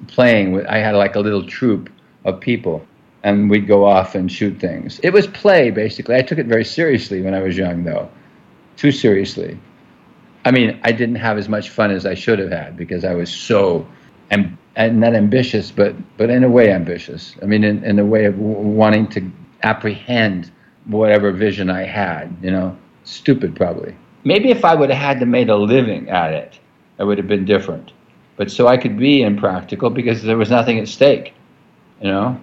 [0.08, 0.66] playing with.
[0.66, 1.90] I had like a little troupe
[2.24, 2.84] of people,
[3.22, 4.98] and we'd go off and shoot things.
[5.04, 6.16] It was play basically.
[6.16, 8.08] I took it very seriously when I was young, though,
[8.76, 9.58] too seriously.
[10.46, 13.14] I mean, I didn't have as much fun as I should have had because I
[13.16, 13.84] was so,
[14.30, 17.34] and not ambitious, but but in a way ambitious.
[17.42, 19.28] I mean, in, in a way of w- wanting to
[19.64, 20.52] apprehend
[20.84, 22.34] whatever vision I had.
[22.42, 23.96] You know, stupid probably.
[24.22, 26.60] Maybe if I would have had to made a living at it,
[27.00, 27.92] it would have been different.
[28.36, 31.34] But so I could be impractical because there was nothing at stake.
[32.00, 32.40] You know,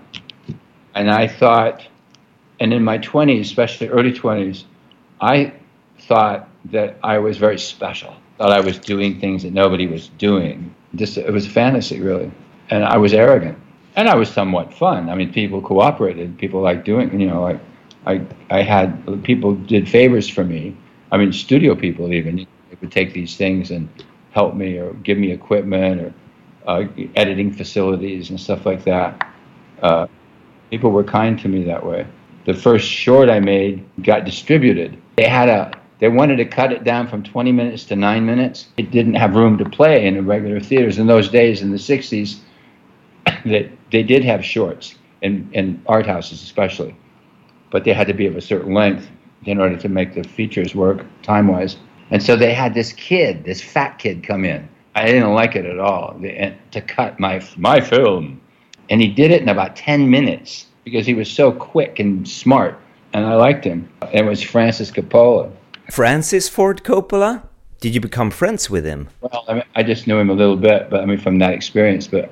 [0.93, 1.87] and I thought,
[2.59, 4.65] and in my twenties, especially early twenties,
[5.21, 5.53] I
[6.01, 8.16] thought that I was very special.
[8.38, 10.74] Thought I was doing things that nobody was doing.
[10.95, 12.32] Just it was a fantasy, really,
[12.70, 13.57] and I was arrogant,
[13.95, 15.09] and I was somewhat fun.
[15.09, 16.38] I mean, people cooperated.
[16.38, 17.20] People liked doing.
[17.20, 17.59] You know, like
[18.05, 20.76] I I had people did favors for me.
[21.11, 23.88] I mean, studio people even they would take these things and
[24.32, 26.14] help me or give me equipment or
[26.66, 29.32] uh, editing facilities and stuff like that.
[29.82, 30.07] Uh,
[30.70, 32.07] people were kind to me that way.
[32.45, 34.99] The first short I made got distributed.
[35.16, 35.72] They had a
[36.03, 38.67] they wanted to cut it down from 20 minutes to 9 minutes.
[38.75, 41.77] It didn't have room to play in the regular theaters in those days in the
[41.77, 42.39] 60s.
[43.45, 46.93] That they did have shorts in in art houses especially.
[47.71, 49.09] But they had to be of a certain length
[49.45, 51.77] in order to make the features work time-wise.
[52.11, 54.67] And so they had this kid, this fat kid come in.
[54.95, 58.41] I didn't like it at all eh, to cut my my film
[58.89, 62.77] and he did it in about 10 minutes because he was so quick and smart
[63.13, 65.49] and i liked him it was francis coppola
[65.91, 67.43] Francis Ford Coppola?
[67.79, 69.09] Did you become friends with him?
[69.21, 71.53] well I, mean, I just knew him a little bit but i mean from that
[71.53, 72.31] experience but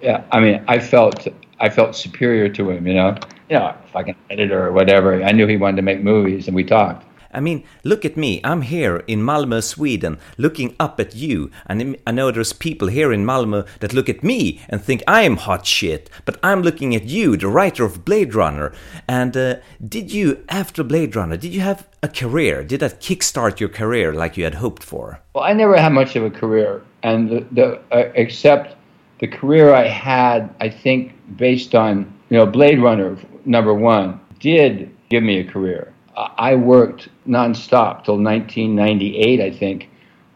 [0.00, 1.28] yeah i mean i felt
[1.60, 3.14] i felt superior to him you know
[3.50, 6.64] you know fucking editor or whatever i knew he wanted to make movies and we
[6.64, 8.40] talked I mean, look at me.
[8.42, 11.50] I'm here in Malmö, Sweden, looking up at you.
[11.66, 15.36] And I know there's people here in Malmö that look at me and think I'm
[15.36, 16.10] hot shit.
[16.24, 18.72] But I'm looking at you, the writer of Blade Runner.
[19.08, 19.56] And uh,
[19.86, 22.64] did you, after Blade Runner, did you have a career?
[22.64, 25.20] Did that kickstart your career like you had hoped for?
[25.34, 28.76] Well, I never had much of a career, and the, the uh, except
[29.20, 34.90] the career I had, I think, based on you know Blade Runner number one did
[35.08, 35.92] give me a career.
[36.16, 39.88] I I worked nonstop till 1998, I think,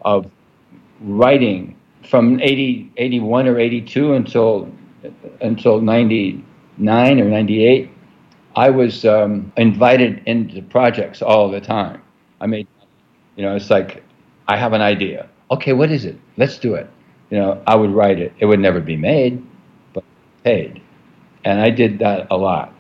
[0.04, 0.30] of
[1.00, 1.76] writing
[2.08, 4.72] from 80, 81 or 82 until
[5.42, 7.90] until 99 or 98.
[8.56, 12.00] I was um, invited into projects all the time.
[12.40, 12.66] I mean,
[13.36, 14.02] you know, it's like
[14.48, 15.28] I have an idea.
[15.50, 16.18] Okay, what is it?
[16.36, 16.88] Let's do it.
[17.30, 18.32] You know, I would write it.
[18.38, 19.44] It would never be made,
[19.92, 20.04] but
[20.44, 20.80] paid.
[21.44, 22.72] And I did that a lot.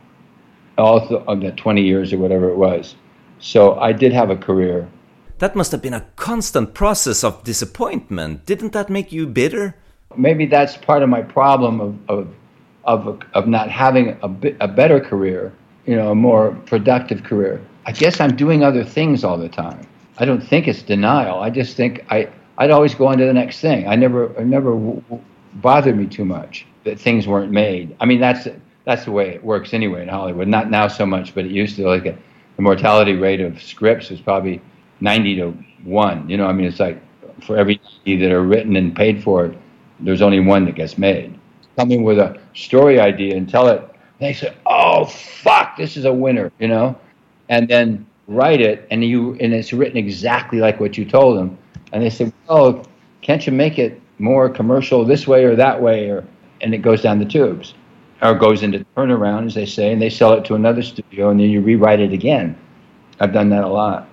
[0.78, 0.98] all
[1.28, 2.96] of the 20 years or whatever it was.
[3.44, 4.88] So I did have a career.
[5.38, 8.46] That must have been a constant process of disappointment.
[8.46, 9.76] Didn't that make you bitter?
[10.16, 12.28] Maybe that's part of my problem of of
[12.84, 15.52] of, of not having a, bit, a better career,
[15.86, 17.60] you know, a more productive career.
[17.86, 19.86] I guess I'm doing other things all the time.
[20.18, 21.40] I don't think it's denial.
[21.40, 23.86] I just think I I'd always go on to the next thing.
[23.86, 25.24] I never it never w- w-
[25.56, 27.94] bothered me too much that things weren't made.
[28.00, 28.48] I mean that's
[28.86, 30.48] that's the way it works anyway in Hollywood.
[30.48, 32.06] Not now so much, but it used to like
[32.56, 34.60] the mortality rate of scripts is probably
[35.00, 35.50] 90 to
[35.84, 36.28] 1.
[36.28, 37.00] You know, I mean it's like
[37.42, 39.54] for every 90 that are written and paid for,
[40.00, 41.38] there's only one that gets made.
[41.76, 43.82] Come in with a story idea and tell it.
[44.20, 46.96] They say, "Oh fuck, this is a winner," you know,
[47.48, 51.58] and then write it, and you and it's written exactly like what you told them.
[51.92, 52.82] And they say, "Oh,
[53.22, 56.24] can't you make it more commercial this way or that way?" Or
[56.60, 57.74] and it goes down the tubes,
[58.24, 61.38] or goes into turnaround, as they say, and they sell it to another studio, and
[61.38, 62.58] then you rewrite it again.
[63.20, 64.08] I've done that a lot.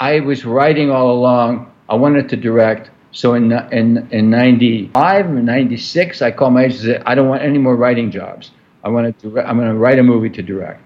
[0.00, 1.70] I was writing all along.
[1.88, 2.90] I wanted to direct.
[3.12, 7.28] So in in in '95 or '96, I called my agent and said, "I don't
[7.28, 8.50] want any more writing jobs.
[8.82, 9.40] I want to.
[9.40, 10.80] I'm going to write a movie to direct.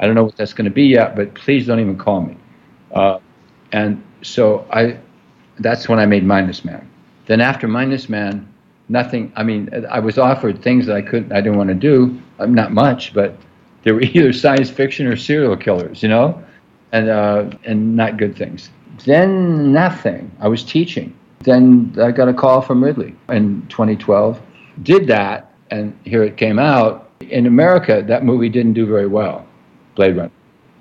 [0.00, 2.36] I don't know what that's going to be yet, but please don't even call me."
[2.92, 3.18] Uh,
[3.72, 4.98] and so I,
[5.58, 6.88] that's when I made Minus Man.
[7.26, 8.48] Then after Minus Man,
[8.88, 9.32] nothing.
[9.36, 11.32] I mean, I was offered things that I couldn't.
[11.32, 12.20] I didn't want to do.
[12.38, 13.36] Uh, not much, but
[13.82, 16.42] they were either science fiction or serial killers, you know,
[16.92, 18.70] and uh, and not good things.
[19.04, 20.30] Then nothing.
[20.40, 21.16] I was teaching.
[21.40, 24.40] Then I got a call from Ridley in 2012.
[24.82, 27.10] Did that, and here it came out.
[27.20, 29.46] In America, that movie didn't do very well,
[29.94, 30.30] Blade Runner.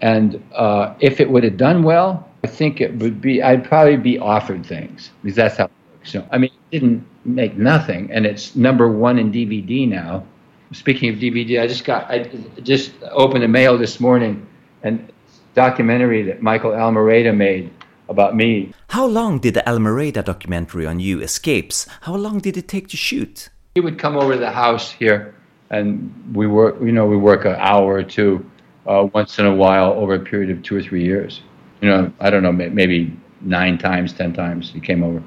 [0.01, 3.41] And uh, if it would have done well, I think it would be.
[3.41, 5.69] I'd probably be offered things because that's how.
[6.07, 10.25] So, I mean, it didn't make nothing, and it's number one in DVD now.
[10.71, 12.29] Speaking of DVD, I just got I
[12.63, 14.47] just opened the mail this morning,
[14.83, 15.11] and
[15.53, 17.69] documentary that Michael Almereyda made
[18.07, 18.71] about me.
[18.89, 21.87] How long did the Almereyda documentary on you escapes?
[22.01, 23.49] How long did it take to shoot?
[23.75, 25.35] He would come over to the house here,
[25.69, 26.77] and we work.
[26.81, 28.49] You know, we work an hour or two
[28.87, 31.41] uh, once in a while over a period of two or three years.
[31.81, 35.21] You know, I don't know, maybe nine times, ten times he came over.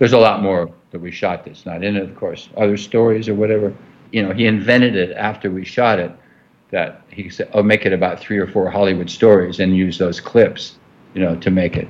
[0.00, 2.48] There's a lot more that we shot that's not in it, of course.
[2.56, 3.74] Other stories or whatever.
[4.12, 6.10] You know, he invented it after we shot it.
[6.70, 10.18] That he said, "Oh, make it about three or four Hollywood stories and use those
[10.18, 10.78] clips,
[11.14, 11.86] you know, to make it."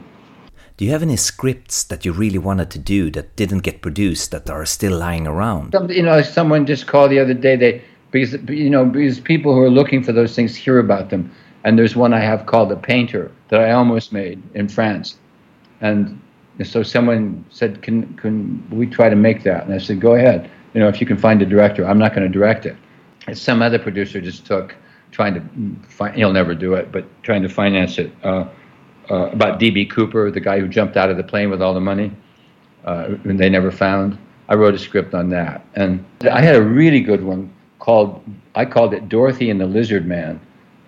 [0.76, 4.32] Do you have any scripts that you really wanted to do that didn't get produced
[4.32, 5.72] that are still lying around?
[5.72, 7.54] Some, you know, someone just called the other day.
[7.54, 11.30] They because you know because people who are looking for those things hear about them.
[11.62, 15.16] And there's one I have called The Painter that I almost made in France,
[15.80, 16.18] and
[16.66, 20.50] so someone said, "Can can we try to make that?" And I said, "Go ahead.
[20.74, 22.76] You know, if you can find a director, I'm not going to direct it."
[23.26, 24.74] And some other producer just took
[25.10, 26.14] trying to find.
[26.14, 28.12] He'll never do it, but trying to finance it.
[28.22, 28.46] Uh,
[29.10, 31.80] uh, about DB Cooper, the guy who jumped out of the plane with all the
[31.80, 32.12] money,
[32.84, 34.16] uh, and they never found.
[34.48, 38.22] I wrote a script on that, and I had a really good one called
[38.54, 40.40] I called it Dorothy and the Lizard Man,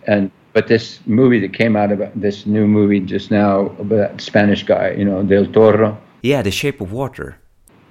[0.06, 4.20] and but this movie that came out about this new movie just now about that
[4.20, 5.98] Spanish guy, you know, Del Toro.
[6.22, 7.36] Yeah, The Shape of Water.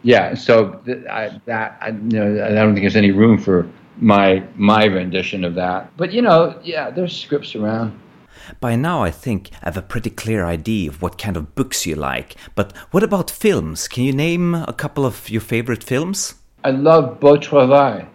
[0.03, 3.70] Yeah, so th- I, that I, you know, I don't think there's any room for
[3.97, 5.95] my my rendition of that.
[5.97, 7.99] But you know, yeah, there's scripts around.
[8.59, 11.86] By now, I think I have a pretty clear idea of what kind of books
[11.86, 12.36] you like.
[12.55, 13.88] But what about films?
[13.88, 16.36] Can you name a couple of your favorite films?
[16.64, 18.07] I love Beau Travail.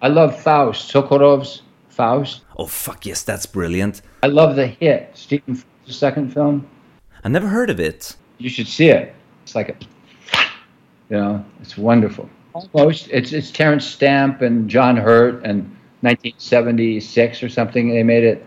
[0.00, 2.41] I love Faust, Sokurov's Faust.
[2.62, 4.02] Oh, fuck yes, that's brilliant.
[4.22, 6.64] I love The Hit, Stephen Frears' second film.
[7.24, 8.14] I never heard of it.
[8.38, 9.16] You should see it.
[9.42, 9.76] It's like a,
[11.10, 12.30] you know, it's wonderful.
[12.54, 15.64] Almost, it's it's Terence Stamp and John Hurt and
[16.02, 17.90] 1976 or something.
[17.92, 18.46] They made it.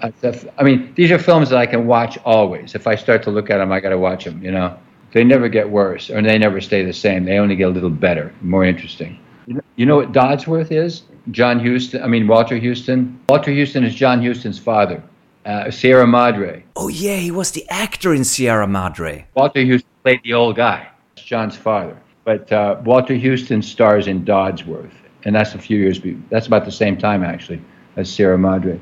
[0.00, 2.74] I mean, these are films that I can watch always.
[2.74, 4.42] If I start to look at them, I got to watch them.
[4.42, 4.78] You know,
[5.12, 7.26] they never get worse, or they never stay the same.
[7.26, 9.18] They only get a little better, more interesting.
[9.46, 11.02] You know, what Dodsworth is?
[11.30, 12.02] John Huston.
[12.02, 13.20] I mean, Walter Huston.
[13.28, 15.02] Walter Huston is John Huston's father.
[15.44, 16.64] Uh, Sierra Madre.
[16.74, 19.26] Oh, yeah, he was the actor in Sierra Madre.
[19.34, 21.96] Walter Huston played the old guy, John's father.
[22.24, 24.90] But uh, Walter Huston stars in Dodsworth,
[25.24, 26.00] and that's a few years.
[26.00, 27.62] Be- that's about the same time actually
[27.94, 28.80] as Sierra Madre,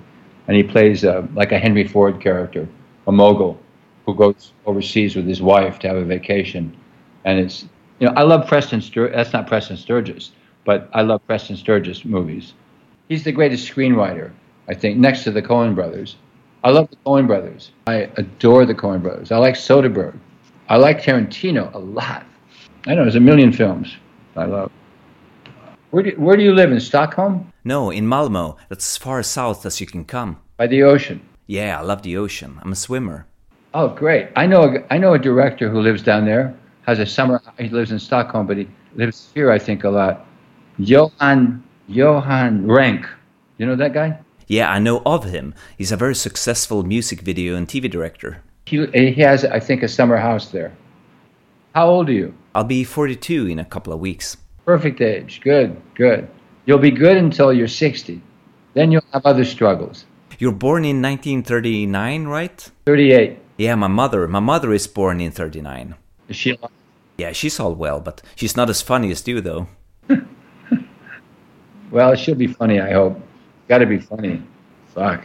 [0.49, 2.67] and he plays uh, like a Henry Ford character,
[3.07, 3.61] a mogul
[4.07, 6.75] who goes overseas with his wife to have a vacation,
[7.25, 7.67] and it's
[7.99, 9.13] you know I love Preston Stur.
[9.15, 10.33] That's not Preston Sturges,
[10.65, 12.55] but I love Preston Sturges movies.
[13.09, 14.33] He's the greatest screenwriter,
[14.69, 16.17] I think, next to the Coen brothers.
[16.63, 17.73] I love the Coen brothers.
[17.87, 19.31] I adore the Coen brothers.
[19.31, 20.19] I like Soderbergh.
[20.69, 22.25] I like Tarantino a lot.
[22.87, 23.97] I know there's a million films
[24.37, 24.71] I love.
[25.91, 27.53] Where do, where do you live in Stockholm?
[27.65, 28.57] No, in Malmo.
[28.69, 30.39] That's as far south as you can come.
[30.57, 31.21] by the ocean.
[31.47, 32.59] Yeah, I love the ocean.
[32.63, 33.27] I'm a swimmer.
[33.75, 34.29] Oh, great!
[34.37, 36.57] I know a, I know a director who lives down there.
[36.87, 37.43] Has a summer.
[37.59, 40.27] He lives in Stockholm, but he lives here, I think, a lot.
[40.79, 43.07] Johan Johan Renck.
[43.59, 44.19] You know that guy?
[44.47, 45.55] Yeah, I know of him.
[45.79, 48.43] He's a very successful music video and TV director.
[48.67, 50.73] He he has, I think, a summer house there.
[51.75, 52.35] How old are you?
[52.55, 54.37] I'll be 42 in a couple of weeks.
[54.65, 55.41] Perfect age.
[55.43, 56.29] Good, good.
[56.67, 58.23] You'll be good until you're 60.
[58.75, 60.07] Then you'll have other struggles.
[60.39, 62.71] You're born in 1939, right?
[62.87, 63.39] 38.
[63.57, 64.27] Yeah, my mother.
[64.29, 65.95] My mother is born in 39.
[66.29, 66.71] Is she alive?
[67.19, 69.69] Yeah, she's all well, but she's not as funny as you, though.
[71.95, 73.21] Well, she'll be funny, I hope.
[73.69, 74.43] Gotta be funny.
[74.95, 75.21] Fuck.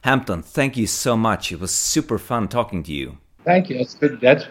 [0.00, 1.52] Hampton, thank you so much.
[1.52, 3.12] It was super fun talking to you.
[3.44, 3.78] Thank you.
[3.78, 4.20] That's good.
[4.20, 4.44] That's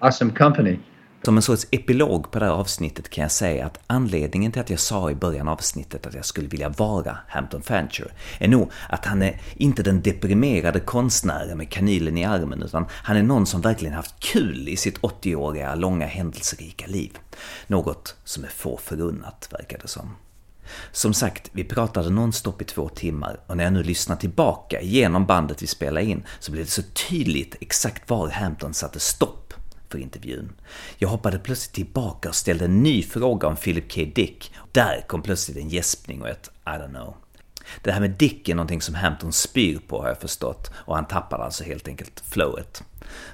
[0.00, 0.78] awesome company.
[1.22, 4.70] Som en sorts epilog på det här avsnittet kan jag säga att anledningen till att
[4.70, 8.70] jag sa i början av avsnittet att jag skulle vilja vara Hampton Fancher är nog
[8.88, 13.46] att han är inte den deprimerade konstnären med kanylen i armen utan han är någon
[13.46, 17.18] som verkligen haft kul i sitt 80-åriga långa händelserika liv.
[17.66, 20.16] Något som är få förunnat, verkar det som.
[20.92, 25.26] Som sagt, vi pratade nonstop i två timmar och när jag nu lyssnar tillbaka genom
[25.26, 29.54] bandet vi spelade in så blev det så tydligt exakt var Hampton satte stopp
[29.88, 30.52] för intervjun.
[30.98, 34.00] Jag hoppade plötsligt tillbaka och ställde en ny fråga om Philip K.
[34.14, 34.52] Dick.
[34.72, 37.14] Där kom plötsligt en gäspning och ett I don't know.
[37.82, 41.06] Det här med Dick är någonting som Hampton spyr på har jag förstått och han
[41.06, 42.82] tappade alltså helt enkelt flowet.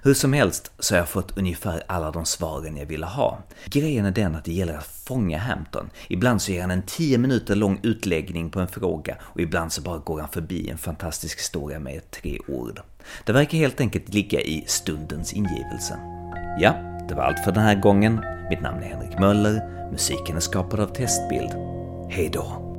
[0.03, 3.39] Hur som helst så har jag fått ungefär alla de svaren jag ville ha.
[3.67, 5.91] Grejen är den att det gäller att fånga Hampton.
[6.09, 9.83] Ibland så ger han en 10 minuter lång utläggning på en fråga och ibland så
[9.83, 12.81] bara går han förbi en fantastisk historia med tre ord.
[13.25, 15.99] Det verkar helt enkelt ligga i stundens ingivelse.
[16.61, 16.73] Ja,
[17.09, 18.21] det var allt för den här gången.
[18.51, 19.89] Mitt namn är Henrik Möller.
[19.91, 21.51] Musiken är skapad av Testbild.
[22.11, 22.72] Hej då!